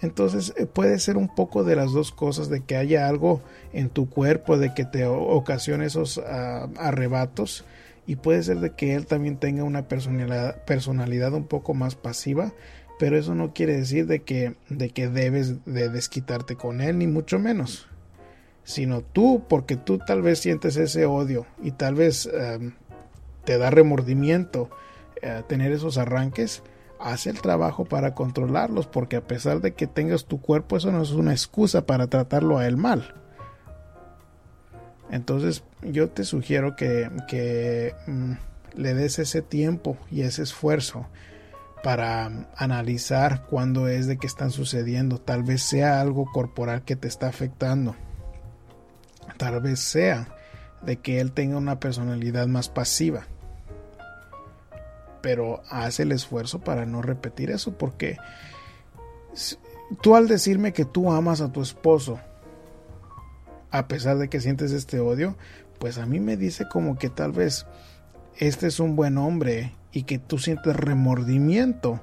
Entonces 0.02 0.54
eh, 0.58 0.66
puede 0.66 1.00
ser 1.00 1.18
un 1.18 1.34
poco 1.34 1.64
de 1.64 1.76
las 1.76 1.92
dos 1.92 2.12
cosas, 2.12 2.50
de 2.50 2.62
que 2.62 2.76
haya 2.76 3.08
algo 3.08 3.42
en 3.74 3.90
tu 3.90 4.10
cuerpo, 4.10 4.58
de 4.58 4.74
que 4.74 4.86
te 4.86 5.06
ocasione 5.06 5.86
esos 5.86 6.20
ah, 6.20 6.68
arrebatos, 6.78 7.66
y 8.08 8.16
puede 8.16 8.42
ser 8.42 8.60
de 8.62 8.72
que 8.72 8.96
él 8.96 9.06
también 9.06 9.38
tenga 9.38 9.64
una 9.64 9.88
personalidad, 9.88 10.64
personalidad 10.64 11.34
un 11.34 11.46
poco 11.46 11.74
más 11.74 11.96
pasiva, 11.96 12.54
pero 12.98 13.18
eso 13.18 13.36
no 13.36 13.54
quiere 13.54 13.76
decir 13.78 14.08
de 14.08 14.24
que, 14.24 14.56
de 14.70 14.90
que 14.90 15.10
debes 15.10 15.64
de 15.66 15.90
desquitarte 15.90 16.56
con 16.56 16.82
él, 16.82 16.98
ni 16.98 17.06
mucho 17.06 17.38
menos, 17.38 17.88
sino 18.64 19.02
tú, 19.02 19.44
porque 19.48 19.76
tú 19.76 20.00
tal 20.00 20.22
vez 20.22 20.40
sientes 20.40 20.78
ese 20.78 21.06
odio 21.06 21.46
y 21.62 21.72
tal 21.72 21.96
vez 21.96 22.28
em, 22.34 22.74
te 23.44 23.58
da 23.58 23.70
remordimiento 23.70 24.70
eh, 25.22 25.44
tener 25.48 25.74
esos 25.74 25.98
arranques, 25.98 26.64
haz 27.00 27.28
el 27.28 27.42
trabajo 27.42 27.84
para 27.86 28.16
controlarlos, 28.16 28.88
porque 28.88 29.18
a 29.18 29.28
pesar 29.28 29.60
de 29.60 29.74
que 29.74 29.86
tengas 29.86 30.26
tu 30.26 30.40
cuerpo, 30.40 30.78
eso 30.78 30.92
no 30.94 31.02
es 31.02 31.12
una 31.12 31.34
excusa 31.34 31.86
para 31.86 32.08
tratarlo 32.08 32.58
a 32.58 32.68
él 32.68 32.78
mal. 32.78 33.14
Entonces 35.12 35.64
yo 35.82 36.10
te 36.10 36.24
sugiero 36.24 36.76
que, 36.76 37.94
mm, 38.08 38.32
le 38.76 38.94
des 38.94 39.20
ese 39.20 39.42
tiempo 39.42 39.98
y 40.12 40.22
ese 40.22 40.44
esfuerzo 40.44 41.08
para 41.84 42.30
mm, 42.30 42.48
analizar 42.56 43.46
cuándo 43.46 43.88
es 43.88 44.08
de 44.08 44.18
que 44.18 44.28
están 44.28 44.52
sucediendo. 44.52 45.20
Tal 45.20 45.44
vez 45.44 45.62
sea 45.64 46.02
algo 46.02 46.26
corporal 46.32 46.84
que 46.84 46.96
te 46.96 47.08
está 47.08 47.28
afectando. 47.28 47.96
Tal 49.38 49.62
vez 49.62 49.80
sea 49.80 50.28
de 50.84 50.98
que 50.98 51.20
él 51.20 51.32
tenga 51.32 51.58
una 51.58 51.80
personalidad 51.80 52.48
más 52.48 52.70
pasiva 52.70 53.28
pero 55.28 55.62
haz 55.70 56.00
el 56.00 56.14
esfuerzo 56.14 56.60
para 56.60 56.86
no 56.86 57.02
repetir 57.02 57.52
eso, 57.52 57.78
porque 57.78 58.16
tú 60.02 60.16
al 60.16 60.30
decirme 60.30 60.72
que 60.72 60.86
tú 60.86 61.12
amas 61.12 61.42
a 61.42 61.52
tu 61.52 61.62
esposo, 61.62 62.18
a 63.72 63.88
pesar 63.88 64.18
de 64.18 64.30
que 64.30 64.40
sientes 64.40 64.72
este 64.72 65.00
odio, 65.00 65.38
pues 65.80 65.98
a 65.98 66.06
mí 66.06 66.20
me 66.20 66.38
dice 66.38 66.66
como 66.72 66.98
que 66.98 67.10
tal 67.10 67.32
vez 67.32 67.66
este 68.38 68.68
es 68.68 68.80
un 68.80 68.96
buen 68.96 69.18
hombre 69.18 69.74
y 69.92 70.04
que 70.04 70.20
tú 70.20 70.38
sientes 70.38 70.76
remordimiento 70.76 72.02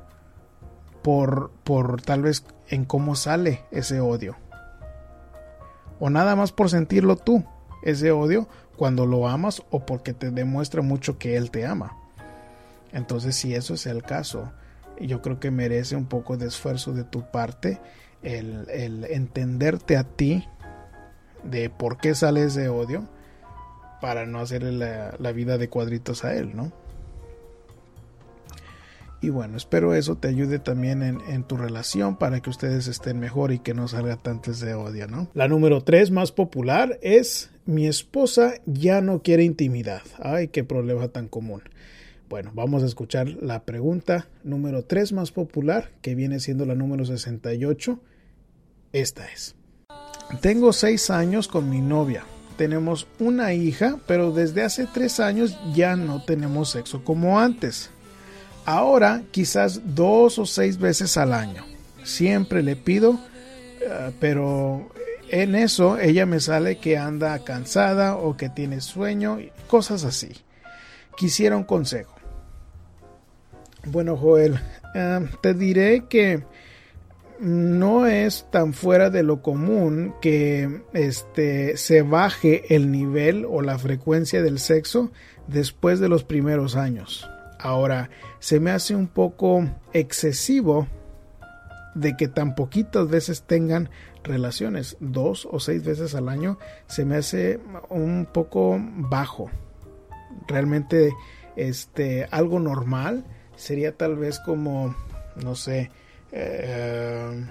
por, 1.02 1.50
por 1.64 2.00
tal 2.02 2.22
vez 2.22 2.44
en 2.68 2.84
cómo 2.84 3.14
sale 3.14 3.64
ese 3.70 4.00
odio. 4.00 4.36
O 6.00 6.10
nada 6.10 6.34
más 6.36 6.52
por 6.52 6.70
sentirlo 6.70 7.16
tú, 7.16 7.44
ese 7.82 8.10
odio, 8.10 8.48
cuando 8.76 9.06
lo 9.06 9.28
amas 9.28 9.62
o 9.70 9.86
porque 9.86 10.12
te 10.12 10.30
demuestra 10.30 10.82
mucho 10.82 11.18
que 11.18 11.36
él 11.36 11.50
te 11.50 11.66
ama. 11.66 11.96
Entonces, 12.92 13.36
si 13.36 13.54
eso 13.54 13.74
es 13.74 13.86
el 13.86 14.02
caso, 14.02 14.52
yo 15.00 15.22
creo 15.22 15.40
que 15.40 15.50
merece 15.50 15.96
un 15.96 16.06
poco 16.06 16.36
de 16.36 16.46
esfuerzo 16.46 16.92
de 16.92 17.04
tu 17.04 17.30
parte 17.30 17.80
el, 18.22 19.06
entenderte 19.10 19.96
a 19.96 20.04
ti 20.04 20.48
de 21.44 21.70
por 21.70 21.98
qué 21.98 22.14
sale 22.14 22.44
ese 22.44 22.68
odio 22.68 23.08
para 24.00 24.26
no 24.26 24.40
hacerle 24.40 24.72
la, 24.72 25.32
vida 25.32 25.58
de 25.58 25.68
cuadritos 25.68 26.24
a 26.24 26.34
él, 26.34 26.54
¿no? 26.54 26.72
Y 29.22 29.30
bueno, 29.30 29.56
espero 29.56 29.94
eso 29.94 30.16
te 30.16 30.28
ayude 30.28 30.58
también 30.58 31.02
en, 31.02 31.44
tu 31.44 31.56
relación 31.56 32.16
para 32.16 32.40
que 32.40 32.50
ustedes 32.50 32.86
estén 32.88 33.18
mejor 33.18 33.52
y 33.52 33.58
que 33.58 33.72
no 33.72 33.88
salga 33.88 34.16
tanto 34.16 34.50
ese 34.50 34.74
odio, 34.74 35.06
¿no? 35.06 35.28
La 35.32 35.48
número 35.48 35.82
tres 35.82 36.10
más 36.10 36.32
popular 36.32 36.98
es 37.00 37.50
mi 37.64 37.86
esposa 37.86 38.56
ya 38.66 39.00
no 39.00 39.22
quiere 39.22 39.44
intimidad. 39.44 40.02
Ay, 40.18 40.48
qué 40.48 40.64
problema 40.64 41.08
tan 41.08 41.28
común. 41.28 41.62
Bueno, 42.28 42.52
vamos 42.54 42.82
a 42.82 42.86
escuchar 42.86 43.28
la 43.28 43.64
pregunta 43.64 44.28
número 44.42 44.84
3 44.84 45.12
más 45.12 45.30
popular, 45.30 45.92
que 46.02 46.14
viene 46.14 46.40
siendo 46.40 46.66
la 46.66 46.74
número 46.74 47.04
68. 47.04 48.00
Esta 48.92 49.26
es. 49.26 49.56
Tengo 50.40 50.72
6 50.72 51.10
años 51.10 51.48
con 51.48 51.70
mi 51.70 51.80
novia. 51.80 52.24
Tenemos 52.56 53.06
una 53.18 53.52
hija, 53.52 53.98
pero 54.06 54.32
desde 54.32 54.62
hace 54.62 54.86
3 54.86 55.20
años 55.20 55.58
ya 55.74 55.96
no 55.96 56.22
tenemos 56.24 56.70
sexo 56.70 57.02
como 57.04 57.40
antes. 57.40 57.90
Ahora 58.64 59.22
quizás 59.30 59.94
dos 59.94 60.38
o 60.38 60.46
seis 60.46 60.78
veces 60.78 61.16
al 61.16 61.34
año. 61.34 61.64
Siempre 62.02 62.62
le 62.62 62.76
pido, 62.76 63.18
eh, 63.80 64.12
pero 64.20 64.90
en 65.28 65.54
eso 65.54 65.98
ella 65.98 66.24
me 66.24 66.40
sale 66.40 66.78
que 66.78 66.96
anda 66.96 67.38
cansada 67.44 68.16
o 68.16 68.36
que 68.36 68.48
tiene 68.48 68.80
sueño, 68.80 69.38
cosas 69.68 70.04
así. 70.04 70.32
Quisiera 71.16 71.56
un 71.56 71.64
consejo. 71.64 72.14
Bueno, 73.84 74.16
Joel, 74.16 74.58
eh, 74.94 75.28
te 75.42 75.52
diré 75.52 76.04
que 76.08 76.42
no 77.44 78.06
es 78.06 78.46
tan 78.50 78.72
fuera 78.72 79.10
de 79.10 79.22
lo 79.22 79.42
común 79.42 80.14
que 80.22 80.82
este 80.94 81.76
se 81.76 82.00
baje 82.00 82.74
el 82.74 82.90
nivel 82.90 83.44
o 83.44 83.60
la 83.60 83.78
frecuencia 83.78 84.42
del 84.42 84.58
sexo 84.58 85.12
después 85.46 86.00
de 86.00 86.08
los 86.08 86.24
primeros 86.24 86.74
años. 86.74 87.28
Ahora, 87.58 88.08
se 88.38 88.60
me 88.60 88.70
hace 88.70 88.94
un 88.94 89.08
poco 89.08 89.68
excesivo 89.92 90.88
de 91.94 92.16
que 92.16 92.28
tan 92.28 92.54
poquitas 92.54 93.08
veces 93.08 93.42
tengan 93.42 93.90
relaciones, 94.22 94.96
dos 95.00 95.46
o 95.50 95.60
seis 95.60 95.84
veces 95.84 96.14
al 96.14 96.30
año, 96.30 96.58
se 96.86 97.04
me 97.04 97.16
hace 97.16 97.60
un 97.90 98.26
poco 98.32 98.78
bajo. 98.80 99.50
Realmente, 100.48 101.12
este, 101.56 102.26
algo 102.30 102.58
normal 102.58 103.26
sería 103.54 103.94
tal 103.94 104.16
vez 104.16 104.40
como, 104.40 104.96
no 105.36 105.54
sé, 105.54 105.90
eh, 106.36 107.46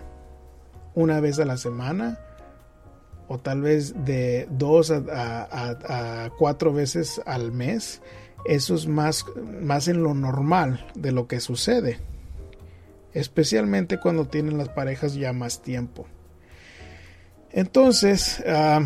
una 0.94 1.22
vez 1.22 1.40
a 1.40 1.46
la 1.46 1.56
semana 1.56 2.20
o 3.30 3.40
tal 3.40 3.62
vez 3.62 3.94
de 4.04 4.46
dos 4.52 4.92
a, 4.92 6.30
cuatro 6.38 6.74
veces 6.74 7.22
al 7.26 7.54
mes. 7.54 8.02
Eso 8.46 8.76
es 8.76 8.86
más, 8.86 9.26
más 9.62 9.88
en 9.88 10.04
lo 10.04 10.14
normal 10.14 10.86
de 10.96 11.14
lo 11.14 11.28
que 11.28 11.40
sucede. 11.40 12.00
Especialmente 13.14 14.00
cuando 14.00 14.28
tienen 14.28 14.58
las 14.58 14.68
parejas 14.70 15.14
ya 15.14 15.32
más 15.32 15.62
tiempo. 15.62 16.06
Entonces, 17.52 18.44
ah, 18.46 18.82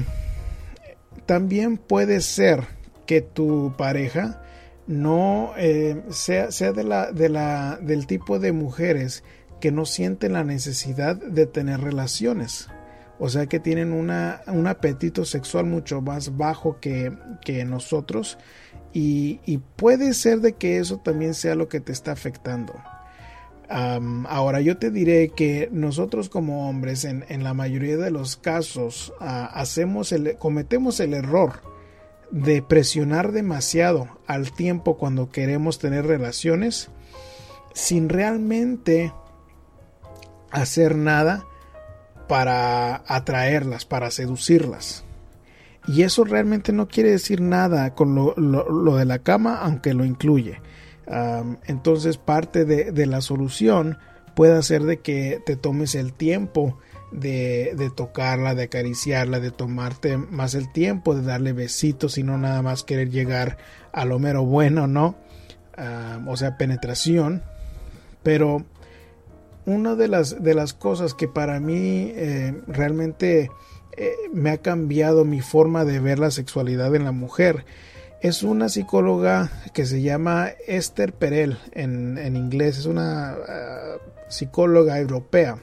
también 1.25 1.77
puede 1.77 2.21
ser 2.21 2.65
que 3.07 3.21
tu 3.21 3.73
pareja 3.77 4.43
no 4.85 5.53
eh, 5.57 6.03
sea, 6.09 6.51
sea 6.51 6.71
de 6.71 6.83
la, 6.83 7.11
de 7.11 7.29
la, 7.29 7.79
del 7.81 8.05
tipo 8.05 8.37
de 8.37 8.51
mujeres 8.51 9.23
que 9.59 9.71
no 9.71 9.85
sienten 9.85 10.33
la 10.33 10.43
necesidad 10.43 11.15
de 11.15 11.45
tener 11.45 11.81
relaciones 11.81 12.69
o 13.19 13.29
sea 13.29 13.47
que 13.47 13.59
tienen 13.59 13.93
una, 13.93 14.41
un 14.47 14.67
apetito 14.67 15.25
sexual 15.25 15.65
mucho 15.65 16.01
más 16.01 16.37
bajo 16.37 16.79
que, 16.79 17.11
que 17.43 17.65
nosotros 17.65 18.37
y, 18.93 19.59
puede 19.75 20.15
ser 20.15 20.39
de 20.39 20.53
que 20.53 20.79
eso 20.79 20.97
también 20.97 21.35
sea 21.35 21.53
lo 21.53 21.69
que 21.69 21.79
te 21.79 21.91
está 21.91 22.13
afectando. 22.13 22.73
Ahora 23.69 24.59
yo 24.61 24.77
te 24.77 24.89
diré 24.89 25.29
que 25.29 25.69
nosotros 25.71 26.29
como 26.29 26.67
hombres 26.67 27.03
en, 27.03 27.23
en 27.29 27.43
la 27.43 27.53
mayoría 27.53 27.97
de 27.97 28.09
los 28.09 28.37
casos 28.37 29.13
uh, 29.19 29.23
hacemos 29.51 30.13
el, 30.13 30.37
cometemos 30.37 30.99
el 30.99 31.13
error 31.13 31.61
de 32.31 32.63
presionar 32.63 33.33
demasiado 33.33 34.07
al 34.25 34.51
tiempo 34.51 34.97
cuando 34.97 35.29
queremos 35.29 35.79
tener 35.79 36.07
relaciones 36.07 36.89
sin 37.73 38.09
realmente 38.09 39.11
hacer 40.51 40.95
nada 40.95 41.45
para 42.27 43.03
atraerlas, 43.07 43.85
para 43.85 44.11
seducirlas. 44.11 45.03
Y 45.87 46.03
eso 46.03 46.25
realmente 46.25 46.73
no 46.73 46.87
quiere 46.87 47.11
decir 47.11 47.41
nada 47.41 47.95
con 47.95 48.13
lo, 48.13 48.35
lo, 48.35 48.95
de 48.97 49.05
la 49.05 49.19
cama, 49.19 49.59
aunque 49.61 49.93
lo 49.93 50.03
incluye. 50.03 50.61
Entonces 51.65 52.17
parte 52.17 52.65
de, 52.65 52.91
de, 52.91 53.05
la 53.05 53.21
solución 53.21 53.97
puede 54.35 54.61
ser 54.63 54.83
de 54.83 54.99
que 54.99 55.41
te 55.45 55.55
tomes 55.55 55.95
el 55.95 56.11
tiempo 56.11 56.77
de, 57.13 57.73
de, 57.77 57.89
tocarla, 57.89 58.55
de 58.55 58.63
acariciarla, 58.63 59.39
de 59.39 59.51
tomarte 59.51 60.17
más 60.17 60.53
el 60.53 60.69
tiempo, 60.71 61.15
de 61.15 61.21
darle 61.21 61.53
besitos 61.53 62.17
y 62.17 62.23
no 62.23 62.37
nada 62.37 62.61
más 62.61 62.83
querer 62.83 63.09
llegar 63.09 63.57
a 63.93 64.03
lo 64.03 64.19
mero 64.19 64.43
bueno, 64.43 64.85
¿no? 64.87 65.15
O 66.27 66.35
sea, 66.35 66.57
penetración. 66.57 67.43
Pero 68.23 68.65
una 69.67 69.93
de 69.93 70.07
las, 70.07 70.41
de 70.41 70.55
las 70.55 70.73
cosas 70.73 71.13
que 71.13 71.27
para 71.27 71.59
mí 71.59 72.11
eh, 72.15 72.59
realmente 72.65 73.51
eh, 73.95 74.13
me 74.33 74.49
ha 74.49 74.57
cambiado 74.57 75.25
mi 75.25 75.41
forma 75.41 75.85
de 75.85 75.99
ver 75.99 76.17
la 76.17 76.31
sexualidad 76.31 76.95
en 76.95 77.03
la 77.03 77.11
mujer 77.11 77.65
es 78.21 78.43
una 78.43 78.69
psicóloga 78.69 79.51
que 79.73 79.85
se 79.85 80.01
llama 80.01 80.49
Esther 80.65 81.13
Perel 81.13 81.59
en, 81.73 82.17
en 82.17 82.35
inglés, 82.35 82.79
es 82.79 82.85
una 82.85 83.35
uh, 83.37 84.31
psicóloga 84.31 84.99
europea. 84.99 85.59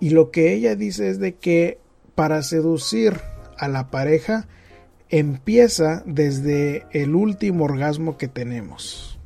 Y 0.00 0.10
lo 0.10 0.30
que 0.30 0.52
ella 0.52 0.74
dice 0.74 1.08
es 1.08 1.20
de 1.20 1.36
que 1.36 1.78
para 2.14 2.42
seducir 2.42 3.20
a 3.56 3.68
la 3.68 3.90
pareja 3.90 4.48
empieza 5.10 6.02
desde 6.06 6.86
el 6.92 7.14
último 7.14 7.64
orgasmo 7.64 8.16
que 8.16 8.28
tenemos. 8.28 9.19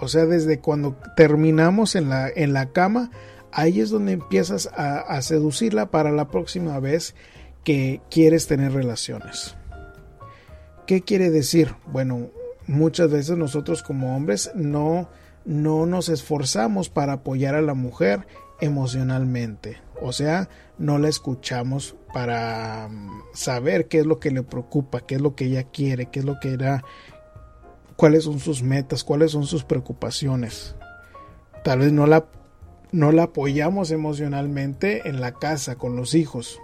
O 0.00 0.08
sea, 0.08 0.26
desde 0.26 0.60
cuando 0.60 0.96
terminamos 1.16 1.94
en 1.94 2.08
la, 2.08 2.28
en 2.28 2.52
la 2.52 2.72
cama, 2.72 3.10
ahí 3.52 3.80
es 3.80 3.90
donde 3.90 4.12
empiezas 4.12 4.68
a, 4.74 5.00
a 5.00 5.22
seducirla 5.22 5.90
para 5.90 6.10
la 6.10 6.28
próxima 6.28 6.78
vez 6.80 7.14
que 7.64 8.00
quieres 8.10 8.46
tener 8.46 8.72
relaciones. 8.72 9.56
¿Qué 10.86 11.02
quiere 11.02 11.30
decir? 11.30 11.74
Bueno, 11.86 12.30
muchas 12.66 13.10
veces 13.10 13.36
nosotros 13.36 13.82
como 13.82 14.16
hombres 14.16 14.50
no, 14.54 15.08
no 15.44 15.86
nos 15.86 16.08
esforzamos 16.08 16.88
para 16.88 17.14
apoyar 17.14 17.54
a 17.54 17.62
la 17.62 17.74
mujer 17.74 18.26
emocionalmente. 18.60 19.78
O 20.00 20.12
sea, 20.12 20.48
no 20.78 20.98
la 20.98 21.08
escuchamos 21.08 21.96
para 22.12 22.88
mm, 22.88 23.22
saber 23.34 23.88
qué 23.88 24.00
es 24.00 24.06
lo 24.06 24.18
que 24.18 24.30
le 24.30 24.42
preocupa, 24.42 25.00
qué 25.00 25.16
es 25.16 25.20
lo 25.20 25.34
que 25.34 25.46
ella 25.46 25.64
quiere, 25.64 26.06
qué 26.06 26.20
es 26.20 26.24
lo 26.24 26.40
que 26.40 26.52
era 26.52 26.82
cuáles 28.00 28.24
son 28.24 28.40
sus 28.40 28.62
metas, 28.62 29.04
cuáles 29.04 29.32
son 29.32 29.44
sus 29.44 29.62
preocupaciones. 29.62 30.74
Tal 31.62 31.80
vez 31.80 31.92
no 31.92 32.06
la, 32.06 32.24
no 32.92 33.12
la 33.12 33.24
apoyamos 33.24 33.90
emocionalmente 33.90 35.06
en 35.06 35.20
la 35.20 35.32
casa 35.32 35.76
con 35.76 35.96
los 35.96 36.14
hijos. 36.14 36.58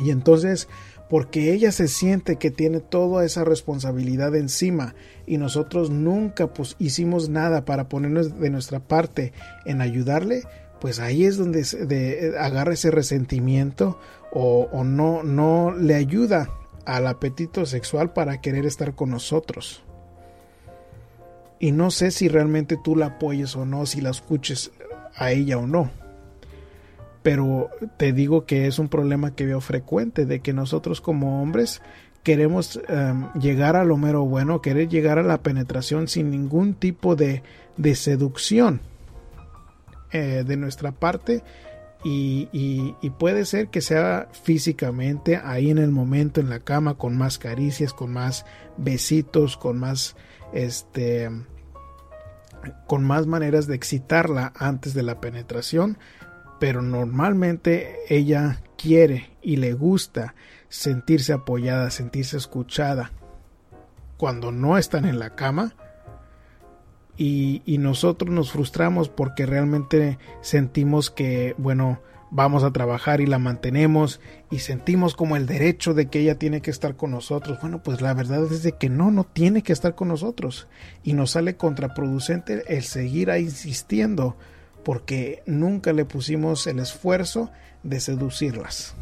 Y 0.00 0.10
entonces, 0.10 0.66
porque 1.08 1.52
ella 1.52 1.70
se 1.70 1.86
siente 1.86 2.34
que 2.34 2.50
tiene 2.50 2.80
toda 2.80 3.24
esa 3.24 3.44
responsabilidad 3.44 4.34
encima 4.34 4.96
y 5.24 5.38
nosotros 5.38 5.90
nunca 5.90 6.48
pues, 6.48 6.74
hicimos 6.80 7.28
nada 7.28 7.64
para 7.64 7.88
ponernos 7.88 8.40
de 8.40 8.50
nuestra 8.50 8.80
parte 8.80 9.32
en 9.66 9.80
ayudarle, 9.80 10.42
pues 10.80 10.98
ahí 10.98 11.26
es 11.26 11.36
donde 11.36 11.62
de, 11.62 12.34
agarra 12.40 12.72
ese 12.72 12.90
resentimiento 12.90 14.00
o, 14.32 14.68
o 14.72 14.82
no, 14.82 15.22
no 15.22 15.70
le 15.70 15.94
ayuda 15.94 16.50
al 16.86 17.06
apetito 17.06 17.66
sexual 17.66 18.12
para 18.12 18.40
querer 18.40 18.66
estar 18.66 18.96
con 18.96 19.10
nosotros 19.10 19.84
y 21.62 21.70
no 21.70 21.92
sé 21.92 22.10
si 22.10 22.26
realmente 22.26 22.76
tú 22.76 22.96
la 22.96 23.06
apoyes 23.06 23.54
o 23.54 23.64
no, 23.64 23.86
si 23.86 24.00
la 24.00 24.10
escuches 24.10 24.72
a 25.14 25.30
ella 25.30 25.58
o 25.58 25.66
no. 25.68 25.92
Pero 27.22 27.70
te 27.98 28.12
digo 28.12 28.46
que 28.46 28.66
es 28.66 28.80
un 28.80 28.88
problema 28.88 29.36
que 29.36 29.46
veo 29.46 29.60
frecuente, 29.60 30.26
de 30.26 30.40
que 30.40 30.52
nosotros 30.52 31.00
como 31.00 31.40
hombres 31.40 31.80
queremos 32.24 32.80
um, 32.88 33.32
llegar 33.34 33.76
a 33.76 33.84
lo 33.84 33.96
mero 33.96 34.24
bueno, 34.24 34.60
querer 34.60 34.88
llegar 34.88 35.20
a 35.20 35.22
la 35.22 35.40
penetración 35.40 36.08
sin 36.08 36.32
ningún 36.32 36.74
tipo 36.74 37.14
de, 37.14 37.44
de 37.76 37.94
seducción 37.94 38.80
eh, 40.10 40.42
de 40.44 40.56
nuestra 40.56 40.90
parte 40.90 41.44
y, 42.02 42.48
y, 42.52 42.96
y, 43.00 43.10
puede 43.10 43.44
ser 43.44 43.68
que 43.68 43.80
sea 43.80 44.28
físicamente 44.32 45.36
ahí 45.36 45.70
en 45.70 45.78
el 45.78 45.92
momento 45.92 46.40
en 46.40 46.50
la 46.50 46.58
cama 46.58 46.94
con 46.94 47.16
más 47.16 47.38
caricias, 47.38 47.92
con 47.92 48.12
más 48.12 48.46
besitos, 48.76 49.56
con 49.56 49.78
más 49.78 50.16
este 50.52 51.30
con 52.86 53.04
más 53.04 53.26
maneras 53.26 53.66
de 53.66 53.74
excitarla 53.74 54.52
antes 54.56 54.94
de 54.94 55.02
la 55.02 55.20
penetración, 55.20 55.98
pero 56.60 56.82
normalmente 56.82 57.96
ella 58.08 58.62
quiere 58.76 59.30
y 59.42 59.56
le 59.56 59.72
gusta 59.72 60.34
sentirse 60.68 61.32
apoyada, 61.32 61.90
sentirse 61.90 62.36
escuchada 62.36 63.12
cuando 64.16 64.52
no 64.52 64.78
están 64.78 65.04
en 65.04 65.18
la 65.18 65.34
cama. 65.34 65.74
Y, 67.16 67.62
nosotros 67.78 68.30
nos 68.30 68.52
frustramos 68.52 69.08
porque 69.08 69.46
realmente 69.46 70.18
sentimos 70.40 71.10
que, 71.10 71.54
bueno, 71.58 72.00
vamos 72.34 72.64
a 72.64 72.72
trabajar 72.72 73.20
y 73.20 73.26
la 73.26 73.38
mantenemos 73.38 74.18
y 74.50 74.60
sentimos 74.60 75.14
como 75.14 75.36
el 75.36 75.46
derecho 75.46 75.92
de 75.92 76.06
que 76.06 76.20
ella 76.20 76.38
tiene 76.38 76.62
que 76.62 76.70
estar 76.70 76.96
con 76.96 77.10
nosotros. 77.10 77.58
Bueno, 77.60 77.82
pues 77.82 78.00
la 78.00 78.14
verdad 78.14 78.42
es 78.50 78.62
de 78.62 78.72
que 78.72 78.88
no, 78.88 79.10
no 79.10 79.24
tiene 79.24 79.62
que 79.62 79.74
estar 79.74 79.94
con 79.94 80.08
nosotros 80.08 80.66
y 81.04 81.12
nos 81.12 81.32
sale 81.32 81.56
contraproducente 81.56 82.64
el 82.74 82.84
seguir 82.84 83.28
insistiendo 83.38 84.34
porque 84.82 85.42
nunca 85.44 85.92
le 85.92 86.06
pusimos 86.06 86.66
el 86.66 86.78
esfuerzo 86.78 87.50
de 87.82 88.00
seducirlas. 88.00 88.94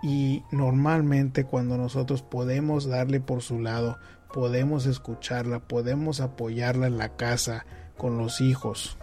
Y 0.00 0.44
normalmente 0.52 1.42
cuando 1.42 1.76
nosotros 1.76 2.22
podemos 2.22 2.86
darle 2.86 3.18
por 3.18 3.42
su 3.42 3.60
lado, 3.60 3.98
podemos 4.32 4.86
escucharla, 4.86 5.58
podemos 5.58 6.20
apoyarla 6.20 6.86
en 6.86 6.98
la 6.98 7.16
casa, 7.16 7.66
con 7.96 8.16
los 8.16 8.40
hijos, 8.40 8.96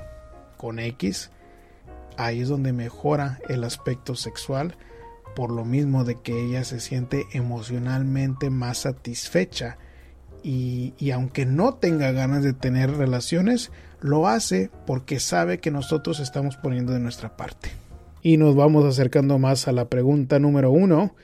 con 0.56 0.80
X, 0.80 1.32
ahí 2.18 2.42
es 2.42 2.50
donde 2.50 2.74
mejora 2.74 3.40
el 3.50 3.64
aspecto 3.64 4.16
sexual 4.16 4.76
por 5.36 5.52
lo 5.52 5.66
mismo 5.66 6.06
de 6.06 6.16
que 6.16 6.46
ella 6.46 6.64
se 6.64 6.80
siente 6.80 7.26
emocionalmente 7.34 8.50
más 8.50 8.80
satisfecha 8.80 9.78
y, 10.42 10.94
y, 10.98 11.12
aunque 11.12 11.46
no 11.46 11.74
tenga 11.74 12.12
ganas 12.12 12.44
de 12.44 12.54
tener 12.54 12.92
relaciones, 12.92 13.72
lo 14.00 14.28
hace 14.28 14.70
porque 14.86 15.20
sabe 15.20 15.60
que 15.60 15.72
nosotros 15.72 16.20
estamos 16.20 16.56
poniendo 16.56 16.94
de 16.94 17.00
nuestra 17.00 17.36
parte. 17.36 17.72
Y 18.22 18.38
nos 18.38 18.56
vamos 18.56 18.86
acercando 18.86 19.40
más 19.40 19.68
a 19.68 19.72
la 19.72 19.86
pregunta 19.86 20.38
número 20.38 20.70
uno, 20.70 21.16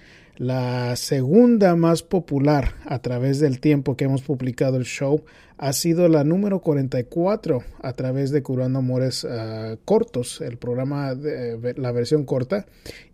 la 0.42 0.96
segunda 0.96 1.76
más 1.76 2.02
popular 2.02 2.74
a 2.86 2.98
través 2.98 3.40
del 3.40 3.60
tiempo 3.60 3.96
que 3.96 4.06
hemos 4.06 4.24
publicado 4.24 4.78
el 4.78 4.86
show 4.86 5.24
ha 5.60 5.72
sido 5.72 6.08
la 6.08 6.24
número 6.24 6.62
44 6.62 7.64
a 7.80 7.94
través 7.94 8.32
de 8.32 8.42
Curando 8.42 8.80
Amores 8.80 9.24
uh, 9.24 9.78
Cortos, 9.86 10.42
el 10.42 10.58
programa, 10.58 11.14
de, 11.14 11.76
la 11.78 11.92
versión 11.92 12.26
corta, 12.26 12.66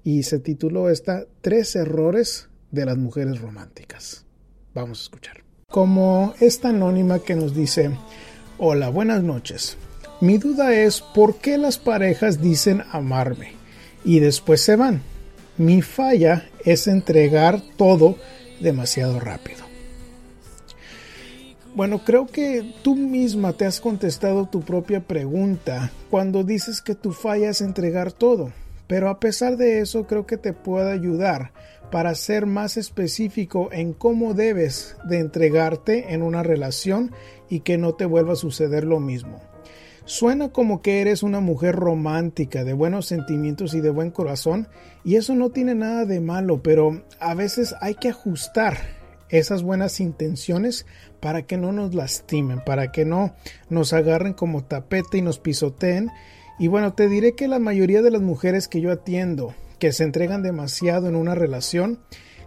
y 0.05 0.23
se 0.23 0.39
tituló 0.39 0.89
esta 0.89 1.25
Tres 1.41 1.75
errores 1.75 2.47
de 2.71 2.85
las 2.85 2.95
mujeres 2.95 3.41
románticas. 3.41 4.23
Vamos 4.73 4.99
a 4.99 5.03
escuchar. 5.03 5.43
Como 5.69 6.33
esta 6.39 6.69
anónima 6.69 7.19
que 7.19 7.35
nos 7.35 7.53
dice, 7.53 7.91
hola, 8.57 8.87
buenas 8.87 9.21
noches. 9.21 9.75
Mi 10.21 10.37
duda 10.37 10.73
es 10.73 11.01
por 11.01 11.39
qué 11.39 11.57
las 11.57 11.77
parejas 11.77 12.41
dicen 12.41 12.83
amarme 12.89 13.51
y 14.05 14.21
después 14.21 14.61
se 14.61 14.77
van. 14.77 15.01
Mi 15.57 15.81
falla 15.81 16.47
es 16.67 16.87
entregar 16.87 17.61
todo 17.77 18.17
demasiado 18.59 19.21
rápido. 19.21 19.65
Bueno, 21.73 22.03
creo 22.03 22.27
que 22.27 22.73
tú 22.81 22.95
misma 22.95 23.53
te 23.53 23.65
has 23.65 23.79
contestado 23.79 24.47
tu 24.47 24.61
propia 24.61 24.99
pregunta 24.99 25.91
cuando 26.09 26.43
dices 26.43 26.81
que 26.81 26.93
tu 26.95 27.13
falla 27.13 27.51
es 27.51 27.61
entregar 27.61 28.11
todo, 28.11 28.51
pero 28.87 29.09
a 29.09 29.19
pesar 29.19 29.55
de 29.55 29.79
eso 29.79 30.07
creo 30.07 30.25
que 30.25 30.37
te 30.37 30.51
puede 30.51 30.91
ayudar 30.91 31.51
para 31.89 32.13
ser 32.15 32.47
más 32.47 32.75
específico 32.75 33.69
en 33.71 33.93
cómo 33.93 34.33
debes 34.33 34.97
de 35.05 35.19
entregarte 35.19 36.13
en 36.13 36.21
una 36.21 36.43
relación 36.43 37.13
y 37.49 37.61
que 37.61 37.77
no 37.77 37.93
te 37.93 38.05
vuelva 38.05 38.33
a 38.33 38.37
suceder 38.37 38.83
lo 38.83 38.99
mismo. 38.99 39.41
Suena 40.07 40.53
como 40.53 40.81
que 40.81 41.01
eres 41.01 41.21
una 41.21 41.41
mujer 41.41 41.75
romántica, 41.75 42.63
de 42.63 42.71
buenos 42.71 43.07
sentimientos 43.07 43.73
y 43.73 43.81
de 43.81 43.89
buen 43.89 44.09
corazón, 44.09 44.69
y 45.03 45.17
eso 45.17 45.35
no 45.35 45.49
tiene 45.49 45.75
nada 45.75 46.05
de 46.05 46.21
malo, 46.21 46.63
pero 46.63 47.03
a 47.19 47.35
veces 47.35 47.75
hay 47.81 47.95
que 47.95 48.07
ajustar 48.07 48.77
esas 49.27 49.63
buenas 49.63 49.99
intenciones 49.99 50.85
para 51.19 51.41
que 51.41 51.57
no 51.57 51.73
nos 51.73 51.93
lastimen, 51.93 52.61
para 52.65 52.89
que 52.93 53.03
no 53.03 53.35
nos 53.69 53.91
agarren 53.91 54.31
como 54.31 54.63
tapete 54.63 55.17
y 55.17 55.21
nos 55.21 55.39
pisoteen. 55.39 56.09
Y 56.57 56.69
bueno, 56.69 56.93
te 56.93 57.09
diré 57.09 57.33
que 57.33 57.49
la 57.49 57.59
mayoría 57.59 58.01
de 58.01 58.11
las 58.11 58.21
mujeres 58.21 58.69
que 58.69 58.79
yo 58.79 58.93
atiendo, 58.93 59.55
que 59.77 59.91
se 59.91 60.05
entregan 60.05 60.41
demasiado 60.41 61.09
en 61.09 61.17
una 61.17 61.35
relación, 61.35 61.99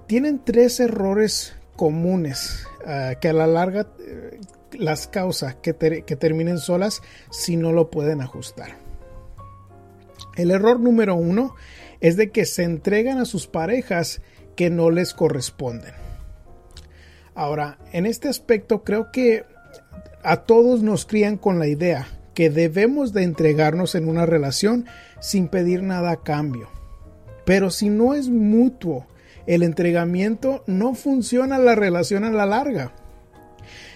tienen 0.06 0.40
tres 0.42 0.80
errores 0.80 1.54
comunes 1.76 2.66
uh, 2.86 3.20
que 3.20 3.28
a 3.28 3.34
la 3.34 3.46
larga 3.46 3.82
uh, 3.82 4.59
las 4.80 5.06
causa 5.06 5.60
que, 5.60 5.72
ter 5.72 6.04
que 6.04 6.16
terminen 6.16 6.58
solas 6.58 7.02
si 7.30 7.56
no 7.56 7.72
lo 7.72 7.90
pueden 7.90 8.20
ajustar. 8.20 8.76
El 10.36 10.50
error 10.50 10.80
número 10.80 11.14
uno 11.14 11.54
es 12.00 12.16
de 12.16 12.30
que 12.30 12.46
se 12.46 12.64
entregan 12.64 13.18
a 13.18 13.24
sus 13.24 13.46
parejas 13.46 14.22
que 14.56 14.70
no 14.70 14.90
les 14.90 15.14
corresponden. 15.14 15.94
Ahora, 17.34 17.78
en 17.92 18.06
este 18.06 18.28
aspecto 18.28 18.84
creo 18.84 19.10
que 19.12 19.44
a 20.22 20.38
todos 20.38 20.82
nos 20.82 21.06
crían 21.06 21.36
con 21.36 21.58
la 21.58 21.66
idea 21.66 22.06
que 22.34 22.50
debemos 22.50 23.12
de 23.12 23.22
entregarnos 23.22 23.94
en 23.94 24.08
una 24.08 24.26
relación 24.26 24.86
sin 25.20 25.48
pedir 25.48 25.82
nada 25.82 26.10
a 26.10 26.22
cambio. 26.22 26.68
Pero 27.44 27.70
si 27.70 27.88
no 27.88 28.14
es 28.14 28.28
mutuo 28.28 29.06
el 29.46 29.62
entregamiento, 29.62 30.62
no 30.66 30.94
funciona 30.94 31.58
la 31.58 31.74
relación 31.74 32.24
a 32.24 32.30
la 32.30 32.46
larga. 32.46 32.92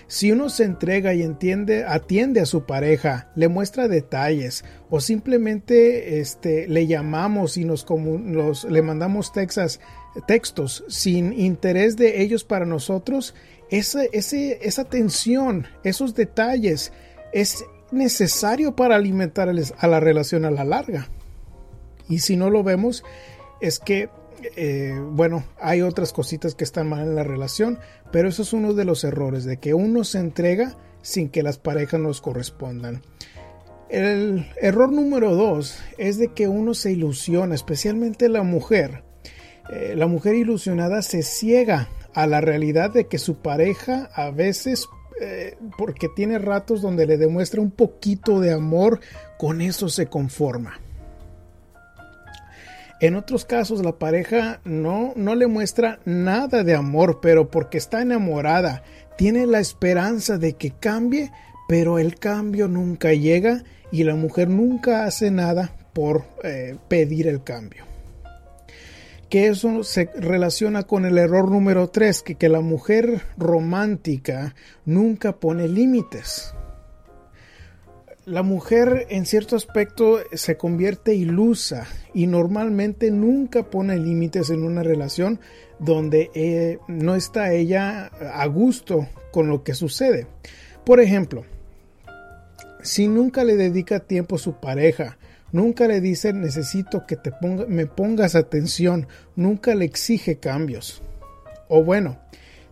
Si 0.07 0.31
uno 0.31 0.49
se 0.49 0.64
entrega 0.64 1.14
y 1.14 1.23
entiende, 1.23 1.85
atiende 1.85 2.40
a 2.40 2.47
su 2.47 2.64
pareja, 2.64 3.31
le 3.35 3.49
muestra 3.49 3.88
detalles 3.88 4.64
o 4.90 5.01
simplemente 5.01 6.21
este, 6.21 6.69
le 6.69 6.87
llamamos 6.87 7.57
y 7.57 7.64
nos, 7.64 7.87
los, 7.88 8.64
le 8.64 8.83
mandamos 8.83 9.33
textos 10.27 10.85
sin 10.88 11.33
interés 11.33 11.97
de 11.97 12.23
ellos 12.23 12.45
para 12.45 12.67
nosotros, 12.67 13.35
esa, 13.71 14.05
ese, 14.12 14.59
esa 14.62 14.83
atención, 14.83 15.67
esos 15.83 16.14
detalles 16.14 16.93
es 17.33 17.64
necesario 17.90 18.77
para 18.77 18.97
alimentar 18.97 19.49
a 19.49 19.87
la 19.87 20.01
relación 20.01 20.45
a 20.45 20.51
la 20.51 20.64
larga. 20.64 21.09
Y 22.09 22.19
si 22.19 22.37
no 22.37 22.51
lo 22.51 22.62
vemos, 22.62 23.03
es 23.61 23.79
que 23.79 24.11
eh, 24.57 24.98
bueno, 25.11 25.44
hay 25.61 25.83
otras 25.83 26.12
cositas 26.12 26.54
que 26.54 26.64
están 26.64 26.88
mal 26.88 27.00
en 27.02 27.14
la 27.14 27.24
relación, 27.24 27.78
pero 28.12 28.28
eso 28.28 28.42
es 28.42 28.52
uno 28.52 28.74
de 28.74 28.85
los 28.85 29.04
errores, 29.04 29.44
de 29.44 29.59
que 29.59 29.74
uno 29.74 30.04
se 30.04 30.18
entrega 30.18 30.76
sin 31.02 31.28
que 31.28 31.42
las 31.42 31.59
parejas 31.59 32.00
nos 32.00 32.20
correspondan. 32.20 33.02
El 33.88 34.50
error 34.61 34.92
número 34.92 35.35
dos 35.35 35.78
es 35.98 36.18
de 36.18 36.28
que 36.28 36.48
uno 36.48 36.74
se 36.74 36.92
ilusiona, 36.92 37.54
especialmente 37.54 38.28
la 38.28 38.42
mujer. 38.42 39.04
Eh, 39.70 39.94
la 39.96 40.07
mujer 40.07 40.35
ilusionada 40.35 41.02
se 41.02 41.22
ciega 41.22 41.88
a 42.12 42.26
la 42.26 42.40
realidad 42.40 42.92
de 42.92 43.07
que 43.07 43.18
su 43.18 43.37
pareja 43.37 44.11
a 44.14 44.30
veces 44.30 44.88
eh, 45.20 45.57
porque 45.78 46.09
tiene 46.09 46.38
ratos 46.38 46.83
donde 46.83 47.07
le 47.07 47.16
demuestra 47.16 47.61
un 47.61 47.70
poquito 47.70 48.40
de 48.40 48.52
amor, 48.52 49.00
con 49.38 49.61
eso 49.61 49.88
se 49.88 50.07
conforma. 50.07 50.80
En 53.00 53.16
otros 53.16 53.44
casos 53.44 53.85
la 53.85 53.98
pareja 53.98 54.61
no, 54.64 55.12
no 55.16 55.35
le 55.35 55.46
muestra 55.46 55.98
nada 56.04 56.62
de 56.62 56.74
amor, 56.74 57.18
pero 57.20 57.50
porque 57.50 57.76
está 57.76 58.02
enamorada, 58.02 58.83
tiene 59.16 59.46
la 59.46 59.59
esperanza 59.59 60.38
de 60.38 60.54
que 60.54 60.70
cambie, 60.70 61.33
pero 61.68 61.98
el 61.98 62.18
cambio 62.18 62.68
nunca 62.68 63.12
llega 63.12 63.64
y 63.90 64.04
la 64.04 64.14
mujer 64.14 64.48
nunca 64.48 65.04
hace 65.04 65.30
nada 65.30 65.76
por 65.92 66.24
eh, 66.44 66.76
pedir 66.88 67.26
el 67.26 67.42
cambio. 67.42 67.85
Que 69.28 69.48
eso 69.48 69.83
se 69.83 70.09
relaciona 70.14 70.85
con 70.85 71.04
el 71.04 71.18
error 71.18 71.50
número 71.50 71.88
3, 71.88 72.22
que, 72.22 72.35
que 72.37 72.48
la 72.48 72.61
mujer 72.61 73.22
romántica 73.37 74.54
nunca 74.85 75.33
pone 75.33 75.66
límites 75.66 76.54
la 78.27 78.43
mujer 78.43 79.07
en 79.11 79.27
cierto 79.27 79.55
aspecto 79.57 80.19
se 80.33 80.57
convierte 80.57 81.15
ilusa 81.15 81.87
y 82.15 82.27
normalmente 82.27 83.11
nunca 83.11 83.65
pone 83.65 83.99
límites 83.99 84.51
en 84.51 84.65
una 84.65 84.83
relación 84.83 85.41
donde 85.79 86.31
eh, 86.35 86.79
no 86.89 87.15
está 87.17 87.53
ella 87.53 88.07
a 88.07 88.47
gusto 88.47 89.07
con 89.31 89.49
lo 89.49 89.63
que 89.63 89.75
sucede. 89.75 90.27
Por 90.87 91.01
ejemplo, 91.01 91.45
si 92.83 93.09
nunca 93.09 93.45
le 93.45 93.57
dedica 93.57 94.01
tiempo 94.01 94.37
a 94.37 94.39
su 94.39 94.55
pareja, 94.55 95.19
nunca 95.53 95.87
le 95.87 96.01
dice 96.01 96.33
necesito 96.33 97.07
que 97.07 97.17
te 97.17 97.31
ponga, 97.31 97.67
me 97.67 97.87
pongas 97.87 98.35
atención, 98.35 99.07
nunca 99.37 99.75
le 99.75 99.85
exige 99.85 100.37
cambios. 100.37 101.03
O 101.69 101.85
bueno, 101.85 102.19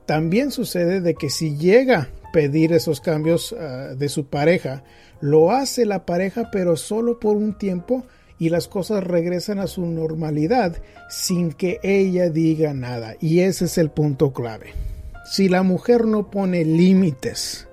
también 0.07 0.51
sucede 0.51 1.01
de 1.01 1.15
que 1.15 1.29
si 1.29 1.57
llega 1.57 2.09
pedir 2.33 2.73
esos 2.73 3.01
cambios 3.01 3.53
uh, 3.53 3.97
de 3.97 4.09
su 4.09 4.27
pareja, 4.27 4.83
lo 5.21 5.53
hace 5.53 5.87
la 5.87 6.05
pareja 6.07 6.51
pero 6.51 6.77
solo 6.77 7.21
por 7.21 7.37
un 7.37 7.57
tiempo 7.57 8.05
y 8.39 8.49
las 8.49 8.67
cosas 8.67 9.05
regresan 9.05 9.61
a 9.61 9.69
su 9.69 9.87
normalidad 9.87 10.77
sin 11.09 11.53
que 11.53 11.79
ella 11.85 12.29
diga 12.29 12.75
nada. 12.75 13.15
Y 13.21 13.41
ese 13.41 13.67
es 13.67 13.79
el 13.79 13.91
punto 13.91 14.33
clave. 14.33 14.73
Si 15.25 15.49
la 15.49 15.63
mujer 15.63 16.07
no 16.07 16.29
pone 16.29 16.65
límites 16.65 17.69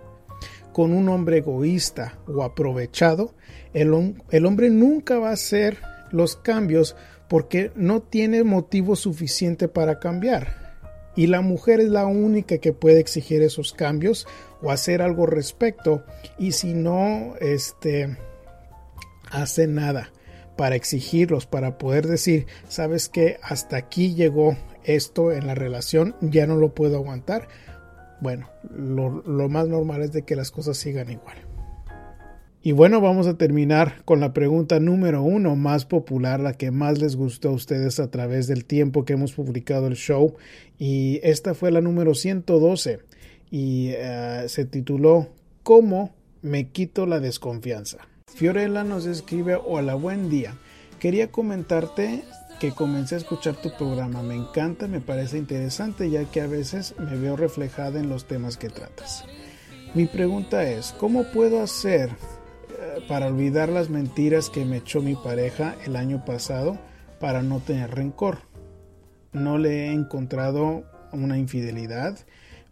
con 0.72 0.94
un 0.94 1.10
hombre 1.10 1.40
egoísta 1.40 2.20
o 2.28 2.44
aprovechado, 2.44 3.34
el, 3.74 4.16
el, 4.30 4.46
hombre 4.46 4.70
nunca 4.70 5.18
va 5.18 5.30
a 5.30 5.34
hacer 5.34 5.80
los 6.12 6.36
cambios 6.36 6.96
porque 7.28 7.72
no 7.76 8.02
tiene 8.02 8.44
motivo 8.44 8.96
suficiente 8.96 9.68
para 9.68 10.00
cambiar. 10.00 10.76
Y 11.16 11.28
la 11.28 11.42
mujer 11.42 11.80
es 11.80 11.90
la 11.90 12.06
única 12.06 12.60
que 12.60 12.74
puede 12.74 13.00
exigir 13.00 13.42
esos 13.42 13.74
cambios 13.74 14.28
o 14.62 14.72
hacer 14.72 15.02
algo 15.02 15.26
respecto 15.26 16.04
y 16.38 16.54
si 16.54 16.74
no 16.74 17.36
este 17.40 18.18
hace 19.32 19.68
nada 19.68 20.12
para 20.58 20.76
exigirlos 20.76 21.46
para 21.46 21.78
poder 21.78 22.08
decir 22.08 22.48
sabes 22.68 23.10
que 23.10 23.38
hasta 23.42 23.78
aquí 23.78 24.16
llegó 24.16 24.58
esto 24.84 25.32
en 25.32 25.48
la 25.48 25.56
relación 25.56 26.16
ya 26.22 26.48
no 26.48 26.56
lo 26.56 26.74
puedo 26.74 26.98
aguantar. 26.98 27.48
Bueno 28.22 28.50
lo, 28.70 29.10
lo 29.10 29.50
más 29.50 29.68
normal 29.68 30.02
es 30.02 30.12
de 30.12 30.24
que 30.24 30.36
las 30.36 30.52
cosas 30.52 30.78
sigan 30.78 31.10
igual. 31.10 31.38
Y 32.62 32.74
bueno, 32.74 33.00
vamos 33.00 33.26
a 33.28 33.38
terminar 33.38 34.04
con 34.04 34.20
la 34.20 34.34
pregunta 34.34 34.82
número 34.82 35.24
uno 35.24 35.56
más 35.56 35.86
popular, 35.86 36.42
la 36.42 36.52
que 36.52 36.72
más 36.72 37.00
les 37.00 37.16
gustó 37.16 37.50
a 37.50 37.54
ustedes 37.54 38.02
a 38.02 38.12
través 38.12 38.48
del 38.48 38.66
tiempo 38.66 39.06
que 39.06 39.14
hemos 39.14 39.32
publicado 39.32 39.88
el 39.88 39.96
show. 39.96 40.36
Y 40.78 41.22
esta 41.24 41.54
fue 41.54 41.72
la 41.72 41.80
número 41.80 42.14
112 42.14 43.00
y 43.52 43.94
uh, 43.94 44.48
se 44.48 44.66
tituló 44.66 45.30
¿Cómo 45.64 46.14
me 46.42 46.70
quito 46.70 47.06
la 47.06 47.20
desconfianza? 47.20 48.00
Fiorella 48.34 48.84
nos 48.84 49.06
escribe 49.06 49.56
Hola, 49.56 49.96
buen 49.96 50.30
día. 50.30 50.56
Quería 51.00 51.32
comentarte 51.32 52.24
que 52.60 52.72
comencé 52.72 53.16
a 53.16 53.20
escuchar 53.20 53.56
tu 53.56 53.72
programa. 53.78 54.22
Me 54.22 54.36
encanta, 54.36 54.88
me 54.88 55.00
parece 55.00 55.38
interesante 55.38 56.10
ya 56.10 56.26
que 56.26 56.42
a 56.42 56.48
veces 56.48 56.96
me 56.98 57.16
veo 57.18 57.36
reflejada 57.36 58.00
en 58.00 58.10
los 58.10 58.26
temas 58.26 58.58
que 58.58 58.70
tratas. 58.70 59.26
Mi 59.96 60.06
pregunta 60.06 60.64
es, 60.64 60.94
¿cómo 61.00 61.24
puedo 61.32 61.62
hacer 61.62 62.10
uh, 62.10 63.08
para 63.08 63.28
olvidar 63.28 63.70
las 63.70 63.90
mentiras 63.90 64.50
que 64.50 64.66
me 64.66 64.78
echó 64.78 65.02
mi 65.02 65.16
pareja 65.16 65.76
el 65.86 65.96
año 65.96 66.24
pasado 66.26 66.78
para 67.20 67.42
no 67.42 67.60
tener 67.60 67.92
rencor? 67.92 68.40
No 69.32 69.58
le 69.58 69.88
he 69.88 69.92
encontrado 69.92 70.84
una 71.12 71.38
infidelidad 71.38 72.18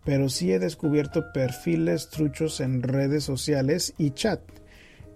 pero 0.07 0.29
sí 0.29 0.53
he 0.53 0.57
descubierto 0.57 1.33
perfiles 1.33 2.07
truchos 2.07 2.61
en 2.61 2.81
redes 2.81 3.25
sociales 3.25 3.93
y 3.97 4.11
chat. 4.11 4.39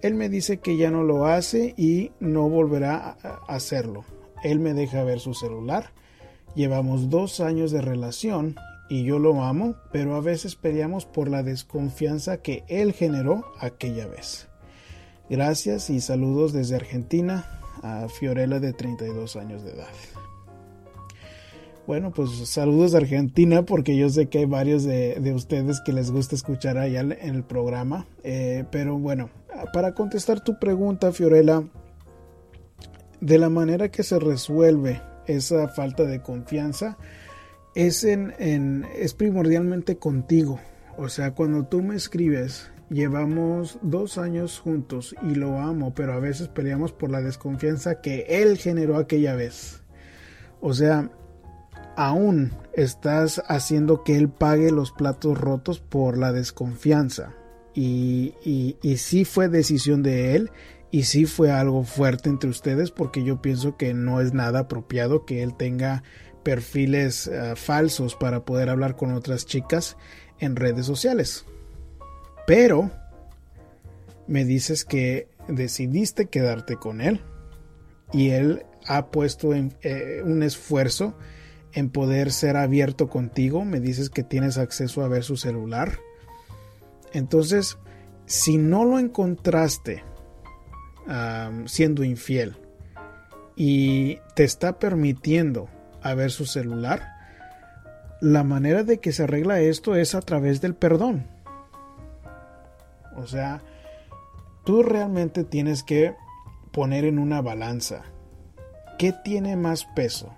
Él 0.01 0.15
me 0.15 0.27
dice 0.27 0.57
que 0.59 0.75
ya 0.75 0.91
no 0.91 1.01
lo 1.01 1.27
hace 1.27 1.73
y 1.77 2.11
no 2.19 2.49
volverá 2.49 3.15
a 3.23 3.39
hacerlo. 3.47 4.03
Él 4.43 4.59
me 4.59 4.73
deja 4.73 5.05
ver 5.05 5.21
su 5.21 5.33
celular. 5.33 5.91
Llevamos 6.55 7.09
dos 7.09 7.39
años 7.39 7.71
de 7.71 7.79
relación 7.79 8.57
y 8.89 9.05
yo 9.05 9.17
lo 9.17 9.41
amo, 9.45 9.75
pero 9.93 10.15
a 10.15 10.19
veces 10.19 10.55
peleamos 10.55 11.05
por 11.05 11.29
la 11.29 11.41
desconfianza 11.41 12.41
que 12.41 12.65
él 12.67 12.91
generó 12.91 13.45
aquella 13.61 14.07
vez. 14.07 14.49
Gracias 15.29 15.89
y 15.89 16.01
saludos 16.01 16.51
desde 16.51 16.75
Argentina 16.75 17.61
a 17.81 18.09
Fiorella 18.09 18.59
de 18.59 18.73
32 18.73 19.37
años 19.37 19.63
de 19.63 19.71
edad. 19.71 19.87
Bueno, 21.87 22.11
pues 22.11 22.29
saludos 22.47 22.91
de 22.91 22.99
Argentina 22.99 23.63
porque 23.63 23.97
yo 23.97 24.07
sé 24.09 24.27
que 24.27 24.39
hay 24.39 24.45
varios 24.45 24.83
de, 24.83 25.33
ustedes 25.35 25.81
que 25.81 25.93
les 25.93 26.11
gusta 26.11 26.35
escuchar 26.35 26.77
allá 26.77 27.01
en 27.01 27.35
el 27.35 27.43
programa. 27.43 28.05
Eh, 28.23 28.65
pero 28.71 28.97
bueno, 28.97 29.29
para 29.73 29.93
contestar 29.93 30.43
tu 30.43 30.59
pregunta, 30.59 31.11
Fiorella, 31.11 31.63
de 33.19 33.37
la 33.37 33.49
manera 33.49 33.89
que 33.89 34.03
se 34.03 34.19
resuelve 34.19 35.01
esa 35.27 35.67
falta 35.69 36.03
de 36.03 36.21
confianza 36.21 36.97
es, 37.75 38.03
en, 38.03 38.85
es 38.95 39.13
primordialmente 39.13 39.97
contigo. 39.97 40.59
O 40.97 41.09
sea, 41.09 41.33
cuando 41.33 41.65
tú 41.65 41.81
me 41.81 41.95
escribes 41.95 42.69
llevamos 42.89 43.79
dos 43.81 44.17
años 44.17 44.59
juntos 44.59 45.15
y 45.23 45.35
lo 45.35 45.59
amo, 45.59 45.93
pero 45.95 46.13
a 46.13 46.19
veces 46.19 46.49
peleamos 46.49 46.91
por 46.91 47.09
la 47.09 47.21
desconfianza 47.21 48.01
que 48.01 48.25
él 48.27 48.57
generó 48.57 48.97
aquella 48.97 49.33
vez. 49.33 49.81
O 50.59 50.73
sea, 50.73 51.09
aún 52.01 52.51
estás 52.73 53.43
haciendo 53.47 54.03
que 54.03 54.17
él 54.17 54.27
pague 54.27 54.71
los 54.71 54.91
platos 54.91 55.37
rotos 55.37 55.79
por 55.79 56.17
la 56.17 56.31
desconfianza. 56.31 57.35
Y, 57.75 58.33
sí 58.97 59.23
fue 59.23 59.49
decisión 59.49 60.01
de 60.01 60.35
él 60.35 60.51
y 60.89 61.03
sí 61.03 61.25
fue 61.25 61.51
algo 61.51 61.83
fuerte 61.83 62.29
entre 62.29 62.49
ustedes 62.49 62.89
porque 62.89 63.23
yo 63.23 63.41
pienso 63.41 63.77
que 63.77 63.93
no 63.93 64.19
es 64.19 64.33
nada 64.33 64.61
apropiado 64.61 65.25
que 65.25 65.43
él 65.43 65.55
tenga 65.55 66.03
perfiles 66.41 67.27
uh, 67.27 67.55
falsos 67.55 68.15
para 68.15 68.45
poder 68.45 68.69
hablar 68.69 68.95
con 68.95 69.13
otras 69.13 69.45
chicas 69.45 69.95
en 70.39 70.55
redes 70.55 70.87
sociales. 70.87 71.45
Pero 72.47 72.89
me 74.25 74.43
dices 74.43 74.85
que 74.85 75.29
decidiste 75.47 76.25
quedarte 76.25 76.77
con 76.77 76.99
él 76.99 77.21
y 78.11 78.31
él 78.31 78.65
ha 78.87 79.11
puesto 79.11 79.53
en, 79.53 79.75
eh, 79.83 80.23
un 80.25 80.41
esfuerzo 80.41 81.15
en 81.73 81.89
poder 81.89 82.31
ser 82.31 82.57
abierto 82.57 83.09
contigo. 83.09 83.65
Me 83.65 83.79
dices 83.79 84.09
que 84.09 84.23
tienes 84.23 84.57
acceso 84.57 85.03
a 85.03 85.07
ver 85.07 85.23
su 85.23 85.37
celular. 85.37 85.99
Entonces, 87.13 87.77
si 88.25 88.57
no 88.57 88.85
lo 88.85 88.99
encontraste 88.99 90.03
siendo 91.65 92.03
infiel 92.03 92.55
y 93.55 94.19
te 94.35 94.43
está 94.43 94.79
permitiendo 94.79 95.67
a 96.01 96.13
ver 96.13 96.31
su 96.31 96.45
celular, 96.45 97.09
la 98.21 98.43
manera 98.43 98.83
de 98.83 98.99
que 98.99 99.11
se 99.11 99.23
arregla 99.23 99.59
esto 99.59 99.95
es 99.95 100.15
a 100.15 100.21
través 100.21 100.61
del 100.61 100.75
perdón. 100.75 101.27
O 103.17 103.27
sea, 103.27 103.61
tú 104.63 104.83
realmente 104.83 105.43
tienes 105.43 105.83
que 105.83 106.15
poner 106.71 107.03
en 107.03 107.19
una 107.19 107.41
balanza 107.41 108.03
qué 108.97 109.13
tiene 109.23 109.57
más 109.57 109.85
peso, 109.95 110.33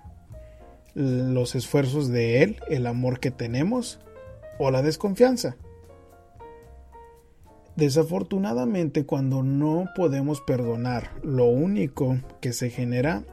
los 0.94 1.54
esfuerzos 1.54 2.08
de 2.08 2.42
él, 2.42 2.56
el 2.68 2.86
amor 2.86 3.20
que 3.20 3.30
tenemos 3.30 4.00
o 4.58 4.70
la 4.70 4.82
desconfianza. 4.82 5.56
Desafortunadamente 7.76 9.04
cuando 9.04 9.42
no 9.42 9.88
podemos 9.96 10.40
perdonar, 10.40 11.10
lo 11.22 11.46
único 11.46 12.18
que 12.40 12.52
se 12.52 12.70
genera 12.70 13.24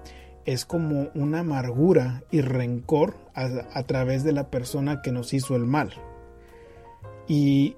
es 0.46 0.66
como 0.66 1.10
una 1.14 1.40
amargura 1.40 2.24
y 2.32 2.42
rencor 2.42 3.16
a, 3.36 3.84
través 3.84 4.24
de 4.24 4.32
la 4.32 4.50
persona 4.50 5.04
que 5.04 5.12
nos 5.12 5.34
hizo 5.34 5.56
el 5.56 5.66
mal. 5.66 5.94
Y 7.28 7.76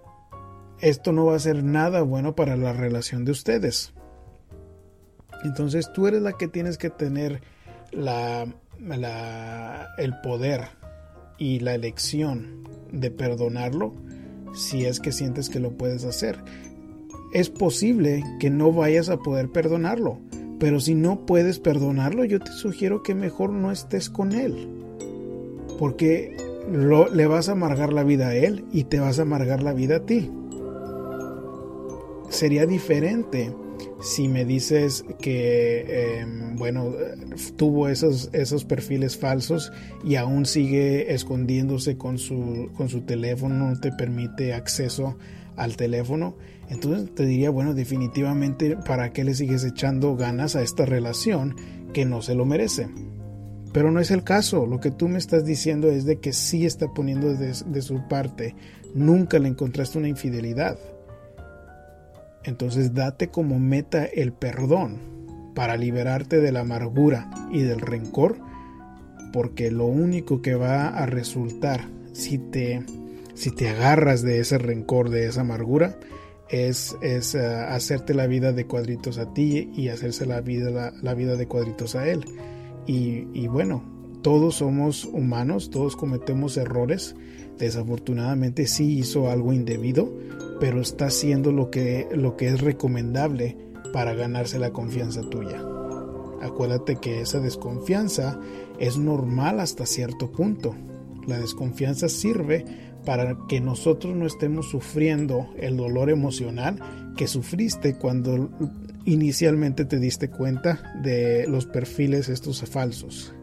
esto 0.80 1.12
no 1.12 1.26
va 1.26 1.36
a 1.36 1.40
ser 1.40 1.64
nada 1.64 2.02
bueno 2.02 2.34
para 2.34 2.56
la 2.56 2.72
relación 2.72 3.26
de 3.26 3.32
ustedes. 3.32 3.94
Entonces 5.44 5.92
tú 5.92 6.08
eres 6.08 6.22
la 6.22 6.34
que 6.34 6.48
tienes 6.48 6.78
que 6.78 6.90
tener 6.90 7.42
la, 7.92 8.48
la, 8.86 9.90
el 9.98 10.20
poder 10.22 10.62
y 11.38 11.60
la 11.60 11.76
elección 11.76 12.68
de 12.92 13.12
perdonarlo 13.12 13.94
si 14.54 14.86
es 14.86 15.00
que 15.00 15.12
sientes 15.12 15.50
que 15.50 15.60
lo 15.60 15.72
puedes 15.78 16.06
hacer. 16.06 16.38
Es 17.34 17.50
posible 17.50 18.24
que 18.40 18.50
no 18.50 18.72
vayas 18.72 19.10
a 19.10 19.18
poder 19.18 19.50
perdonarlo 19.50 20.20
pero 20.64 20.80
si 20.80 20.96
no 20.96 21.26
puedes 21.26 21.60
perdonarlo, 21.60 22.24
yo 22.24 22.40
te 22.40 22.54
sugiero 22.54 23.04
que 23.04 23.16
mejor 23.16 23.50
no 23.50 23.70
estés 23.70 24.10
con 24.10 24.32
él. 24.32 24.70
Porque 25.78 26.38
lo, 26.72 27.10
le 27.10 27.28
vas 27.28 27.50
a 27.50 27.52
amargar 27.52 27.92
la 27.92 28.06
vida 28.06 28.30
a 28.30 28.36
él 28.36 28.64
y 28.72 28.86
te 28.86 29.02
vas 29.02 29.20
a 29.20 29.24
amargar 29.24 29.62
la 29.62 29.74
vida 29.74 29.98
a 29.98 30.06
ti. 30.06 30.32
Sería 32.30 32.66
diferente 32.66 33.54
si 34.04 34.28
me 34.28 34.44
dices 34.44 35.06
que, 35.22 35.86
eh, 35.88 36.26
bueno, 36.58 36.92
tuvo 37.56 37.88
esos, 37.88 38.30
esos 38.34 38.66
perfiles 38.66 39.18
falsos 39.18 39.72
y 40.04 40.16
aún 40.16 40.46
sigue 40.46 41.14
escondiéndose 41.14 41.98
con 41.98 42.18
su, 42.18 42.70
con 42.76 42.90
su 42.90 43.02
teléfono, 43.02 43.70
no 43.70 43.80
te 43.80 43.94
permite 43.94 44.54
acceso 44.54 45.18
al 45.56 45.78
teléfono, 45.78 46.36
entonces 46.70 47.16
te 47.16 47.26
diría, 47.26 47.50
bueno, 47.50 47.74
definitivamente, 47.74 48.76
¿para 48.76 49.14
qué 49.14 49.24
le 49.24 49.36
sigues 49.36 49.64
echando 49.64 50.18
ganas 50.18 50.58
a 50.58 50.64
esta 50.64 50.86
relación 50.86 51.56
que 51.94 52.06
no 52.06 52.22
se 52.22 52.36
lo 52.36 52.46
merece? 52.46 52.90
Pero 53.72 53.90
no 53.90 54.02
es 54.02 54.12
el 54.12 54.24
caso, 54.24 54.66
lo 54.66 54.82
que 54.82 54.92
tú 54.92 55.08
me 55.08 55.18
estás 55.18 55.46
diciendo 55.46 55.90
es 55.90 56.04
de 56.04 56.20
que 56.20 56.34
sí 56.34 56.66
está 56.66 56.94
poniendo 56.94 57.34
de, 57.34 57.54
de 57.66 57.82
su 57.82 58.06
parte, 58.10 58.54
nunca 58.94 59.40
le 59.40 59.48
encontraste 59.48 59.98
una 59.98 60.10
infidelidad. 60.10 60.78
Entonces 62.44 62.94
date 62.94 63.30
como 63.30 63.60
meta 63.60 64.06
el 64.06 64.34
perdón 64.34 65.00
para 65.56 65.78
liberarte 65.78 66.40
de 66.40 66.52
la 66.52 66.62
amargura 66.62 67.30
y 67.52 67.62
del 67.62 67.80
rencor, 67.80 68.38
porque 69.32 69.72
lo 69.72 69.86
único 69.86 70.42
que 70.42 70.56
va 70.56 70.90
a 70.90 71.06
resultar 71.06 71.88
si 72.12 72.38
te 72.38 72.84
si 73.34 73.52
te 73.52 73.70
agarras 73.70 74.22
de 74.22 74.40
ese 74.40 74.58
rencor, 74.58 75.10
de 75.10 75.28
esa 75.28 75.42
amargura, 75.42 75.98
es, 76.50 76.96
es 77.02 77.36
uh, 77.36 77.40
hacerte 77.70 78.14
la 78.14 78.28
vida 78.28 78.54
de 78.54 78.68
cuadritos 78.68 79.18
a 79.18 79.34
ti 79.34 79.72
y 79.76 79.88
hacerse 79.88 80.26
la 80.26 80.42
vida, 80.42 80.70
la, 80.70 80.94
la 81.02 81.14
vida 81.14 81.36
de 81.36 81.48
cuadritos 81.48 81.96
a 81.96 82.08
él. 82.08 82.26
Y, 82.86 83.28
y, 83.34 83.48
bueno, 83.48 83.84
todos 84.22 84.56
somos 84.56 85.06
humanos, 85.06 85.70
todos 85.70 85.96
cometemos 85.96 86.58
errores. 86.58 87.16
Desafortunadamente 87.58 88.68
sí 88.68 89.00
hizo 89.00 89.30
algo 89.30 89.54
indebido, 89.54 90.12
pero 90.64 90.80
está 90.80 91.08
haciendo 91.08 91.52
lo 91.52 91.70
que, 91.70 92.08
lo 92.16 92.38
que 92.38 92.48
es 92.48 92.62
recomendable 92.62 93.58
para 93.92 94.14
ganarse 94.14 94.60
la 94.60 94.72
confianza 94.72 95.20
tuya. 95.30 95.62
Acuérdate 96.42 96.96
que 96.96 97.20
esa 97.20 97.42
desconfianza 97.42 98.40
es 98.80 98.98
normal 98.98 99.60
hasta 99.60 99.86
cierto 99.86 100.32
punto. 100.32 100.74
La 101.28 101.38
desconfianza 101.38 102.08
sirve 102.08 102.64
para 103.04 103.38
que 103.50 103.60
nosotros 103.60 104.16
no 104.16 104.26
estemos 104.26 104.70
sufriendo 104.70 105.50
el 105.58 105.76
dolor 105.76 106.10
emocional 106.10 106.80
que 107.18 107.28
sufriste 107.28 107.98
cuando 107.98 108.50
inicialmente 109.04 109.84
te 109.84 110.00
diste 110.00 110.30
cuenta 110.30 110.94
de 111.04 111.46
los 111.46 111.66
perfiles 111.66 112.30
estos 112.30 112.62
falsos. 112.70 113.36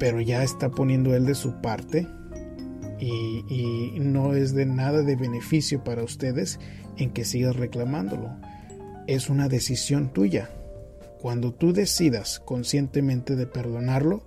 Pero 0.00 0.20
ya 0.20 0.42
está 0.42 0.72
poniendo 0.72 1.14
él 1.14 1.24
de 1.24 1.36
su 1.36 1.60
parte 1.60 2.08
y, 3.00 3.98
no 4.00 4.34
es 4.34 4.54
de 4.54 4.66
nada 4.66 5.02
de 5.02 5.16
beneficio 5.16 5.84
para 5.84 6.02
ustedes 6.02 6.58
en 6.96 7.10
que 7.10 7.24
sigas 7.24 7.56
reclamándolo. 7.56 8.30
Es 9.06 9.28
una 9.28 9.48
decisión 9.48 10.12
tuya. 10.12 10.50
Cuando 11.20 11.52
tú 11.52 11.72
decidas 11.72 12.40
conscientemente 12.40 13.36
de 13.36 13.46
perdonarlo 13.46 14.22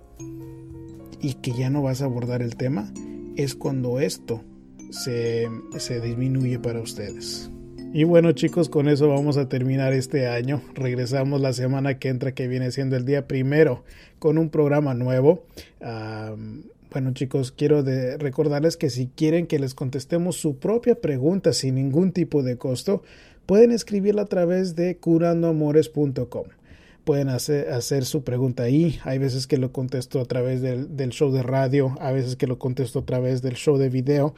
y 1.20 1.34
que 1.34 1.52
ya 1.52 1.70
no 1.70 1.82
vas 1.82 2.02
a 2.02 2.06
abordar 2.06 2.42
el 2.42 2.56
tema, 2.56 2.92
es 3.36 3.54
cuando 3.54 4.00
esto 4.00 4.42
se, 4.90 5.48
se 5.78 6.00
disminuye 6.00 6.58
para 6.58 6.80
ustedes. 6.80 7.50
Y 7.94 8.04
bueno 8.04 8.32
chicos, 8.32 8.70
con 8.70 8.88
eso 8.88 9.08
vamos 9.08 9.36
a 9.36 9.48
terminar 9.48 9.92
este 9.92 10.26
año. 10.26 10.62
Regresamos 10.74 11.40
la 11.40 11.52
semana 11.52 11.98
que 11.98 12.08
entra, 12.08 12.32
que 12.32 12.48
viene 12.48 12.70
siendo 12.70 12.96
el 12.96 13.04
día 13.04 13.26
primero, 13.26 13.84
con 14.18 14.38
un 14.38 14.48
programa 14.48 14.94
nuevo. 14.94 15.44
Bueno 16.92 17.12
chicos, 17.12 17.52
quiero 17.52 17.82
recordarles 17.82 18.76
que 18.76 18.90
si 18.90 19.08
quieren 19.08 19.46
que 19.46 19.58
les 19.58 19.74
contestemos 19.74 20.36
su 20.36 20.56
propia 20.58 20.94
pregunta 20.94 21.52
sin 21.52 21.76
ningún 21.76 22.12
tipo 22.12 22.42
de 22.42 22.58
costo, 22.58 23.02
pueden 23.46 23.72
escribirla 23.72 24.22
a 24.22 24.26
través 24.26 24.76
de 24.76 24.98
curandoamores.com 24.98 26.44
pueden 27.04 27.30
hacer, 27.30 27.70
hacer, 27.72 28.04
su 28.04 28.22
pregunta 28.22 28.62
ahí. 28.62 29.00
Hay 29.02 29.18
veces 29.18 29.48
que 29.48 29.58
lo 29.58 29.72
contesto 29.72 30.20
a 30.20 30.24
través 30.24 30.60
del, 30.60 30.96
del, 30.96 31.10
show 31.10 31.32
de 31.32 31.42
radio, 31.42 31.96
a 31.98 32.12
veces 32.12 32.36
que 32.36 32.46
lo 32.46 32.60
contesto 32.60 33.00
a 33.00 33.04
través 33.04 33.42
del 33.42 33.54
show 33.54 33.76
de 33.76 33.88
video. 33.88 34.34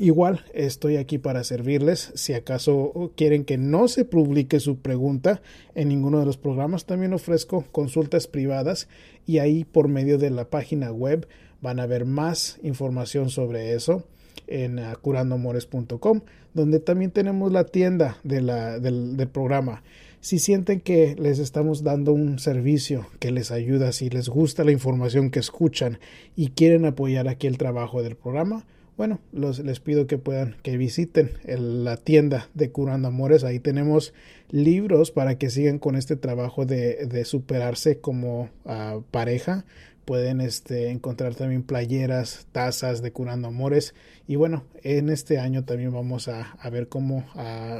Igual 0.00 0.46
estoy 0.54 0.96
aquí 0.96 1.18
para 1.18 1.44
servirles. 1.44 2.10
Si 2.14 2.32
acaso 2.32 3.12
quieren 3.16 3.44
que 3.44 3.58
no 3.58 3.86
se 3.86 4.06
publique 4.06 4.58
su 4.58 4.78
pregunta 4.78 5.42
en 5.74 5.88
ninguno 5.88 6.20
de 6.20 6.24
los 6.24 6.38
programas, 6.38 6.86
también 6.86 7.12
ofrezco 7.12 7.66
consultas 7.70 8.26
privadas 8.26 8.88
y 9.26 9.40
ahí 9.40 9.64
por 9.64 9.88
medio 9.88 10.16
de 10.16 10.30
la 10.30 10.48
página 10.48 10.90
web 10.90 11.28
van 11.60 11.80
a 11.80 11.86
ver 11.86 12.06
más 12.06 12.58
información 12.62 13.28
sobre 13.28 13.74
eso 13.74 14.06
en 14.46 14.80
curandoamores.com, 15.02 16.22
donde 16.54 16.80
también 16.80 17.10
tenemos 17.10 17.52
la 17.52 17.64
tienda 17.64 18.16
del, 18.24 18.46
del 18.80 19.28
programa. 19.28 19.82
Si 20.22 20.38
sienten 20.38 20.80
que 20.80 21.14
les 21.18 21.38
estamos 21.38 21.82
dando 21.82 22.14
un 22.14 22.38
servicio 22.38 23.06
que 23.18 23.32
les 23.32 23.50
ayuda, 23.50 23.92
si 23.92 24.08
les 24.08 24.30
gusta 24.30 24.64
la 24.64 24.72
información 24.72 25.30
que 25.30 25.40
escuchan 25.40 25.98
y 26.36 26.52
quieren 26.52 26.86
apoyar 26.86 27.28
aquí 27.28 27.46
el 27.46 27.58
trabajo 27.58 28.02
del 28.02 28.16
programa, 28.16 28.64
bueno, 29.00 29.18
los, 29.32 29.60
les 29.60 29.80
pido 29.80 30.06
que 30.06 30.18
puedan, 30.18 30.56
que 30.62 30.76
visiten 30.76 31.30
el, 31.44 31.84
la 31.84 31.96
tienda 31.96 32.50
de 32.52 32.70
Curando 32.70 33.08
Amores. 33.08 33.44
Ahí 33.44 33.58
tenemos 33.58 34.12
libros 34.50 35.10
para 35.10 35.38
que 35.38 35.48
sigan 35.48 35.78
con 35.78 35.96
este 35.96 36.16
trabajo 36.16 36.66
de, 36.66 37.06
de 37.06 37.24
superarse 37.24 37.98
como 37.98 38.50
uh, 38.66 39.00
pareja, 39.10 39.64
Pueden 40.04 40.42
este, 40.42 40.90
encontrar 40.90 41.34
también 41.34 41.62
playeras, 41.62 42.46
tazas 42.52 43.00
de 43.00 43.10
Curando 43.10 43.48
Amores. 43.48 43.94
Y 44.28 44.36
bueno, 44.36 44.64
en 44.82 45.08
este 45.08 45.38
año 45.38 45.64
también 45.64 45.94
vamos 45.94 46.28
a, 46.28 46.58
ver 46.70 46.88
cómo 46.88 47.24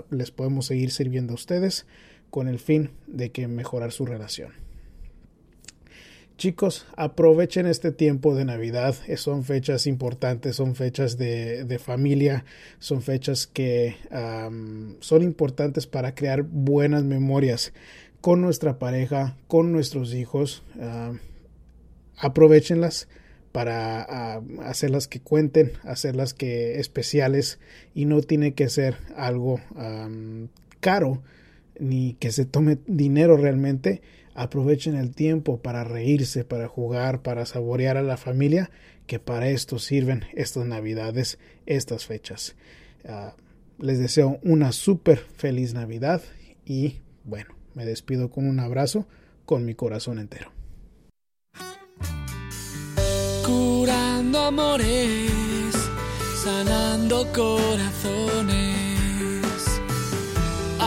les 0.09 0.31
podemos 0.31 0.65
seguir 0.65 0.91
sirviendo 0.91 1.33
a 1.33 1.35
ustedes 1.35 1.85
con 2.31 2.49
el 2.49 2.59
fin 2.59 2.93
de 3.07 3.31
que 3.31 3.47
mejorar 3.47 3.93
su 3.93 4.07
relación. 4.07 4.70
Chicos, 6.41 6.87
aprovechen 6.97 7.67
este 7.67 7.93
tiempo 7.93 8.35
de 8.35 8.47
Navidad. 8.47 8.95
Son 9.17 9.45
fechas 9.45 9.87
importantes, 9.87 10.57
son 10.57 10.75
fechas 10.75 11.19
de, 11.19 11.79
familia, 11.79 12.47
son 12.79 13.03
fechas 13.03 13.47
que 13.47 13.97
son 15.01 15.23
importantes 15.23 15.87
para 15.87 16.15
crear 16.15 16.45
buenas 16.45 17.05
memorias 17.05 17.75
con 18.23 18.41
nuestra 18.41 18.79
pareja, 18.79 19.37
con 19.49 19.71
nuestros 19.71 20.15
hijos. 20.15 20.63
aprovechenlas 22.17 23.07
para 23.53 24.41
hacerlas 24.65 25.09
que 25.09 25.21
cuenten, 25.21 25.73
hacerlas 25.83 26.33
que 26.33 26.81
especiales 26.81 27.59
y 27.95 28.07
no 28.07 28.23
tiene 28.23 28.55
que 28.55 28.71
ser 28.71 28.97
algo 29.15 29.61
caro 30.81 31.23
ni 31.81 32.15
que 32.15 32.31
se 32.31 32.45
tome 32.45 32.79
dinero 32.87 33.37
realmente 33.37 34.03
Aprovechen 34.35 34.95
el 34.95 35.15
tiempo 35.15 35.61
para 35.61 35.85
reírse, 35.85 36.45
para 36.45 36.69
jugar, 36.69 37.21
para 37.23 37.47
saborear 37.47 37.97
a 37.97 38.03
la 38.03 38.17
familia, 38.17 38.71
que 39.07 39.19
para 39.19 39.49
esto 39.49 39.79
sirven 39.79 40.25
estas 40.35 40.67
navidades, 40.67 41.39
estas 41.67 42.07
fechas. 42.07 42.55
Ah, 43.07 43.35
les 43.79 43.99
deseo 43.99 44.39
una 44.43 44.73
súper 44.73 45.19
feliz 45.19 45.75
Navidad 45.75 46.23
y 46.65 47.01
bueno, 47.25 47.55
me 47.75 47.85
despido 47.85 48.31
con 48.31 48.47
un 48.47 48.61
abrazo 48.61 49.07
con 49.45 49.65
mi 49.65 49.75
corazón 49.75 50.19
entero. 50.19 50.53
Curando 53.45 54.39
amores, 54.39 55.75
sanando 56.43 57.27
corazones 57.33 58.70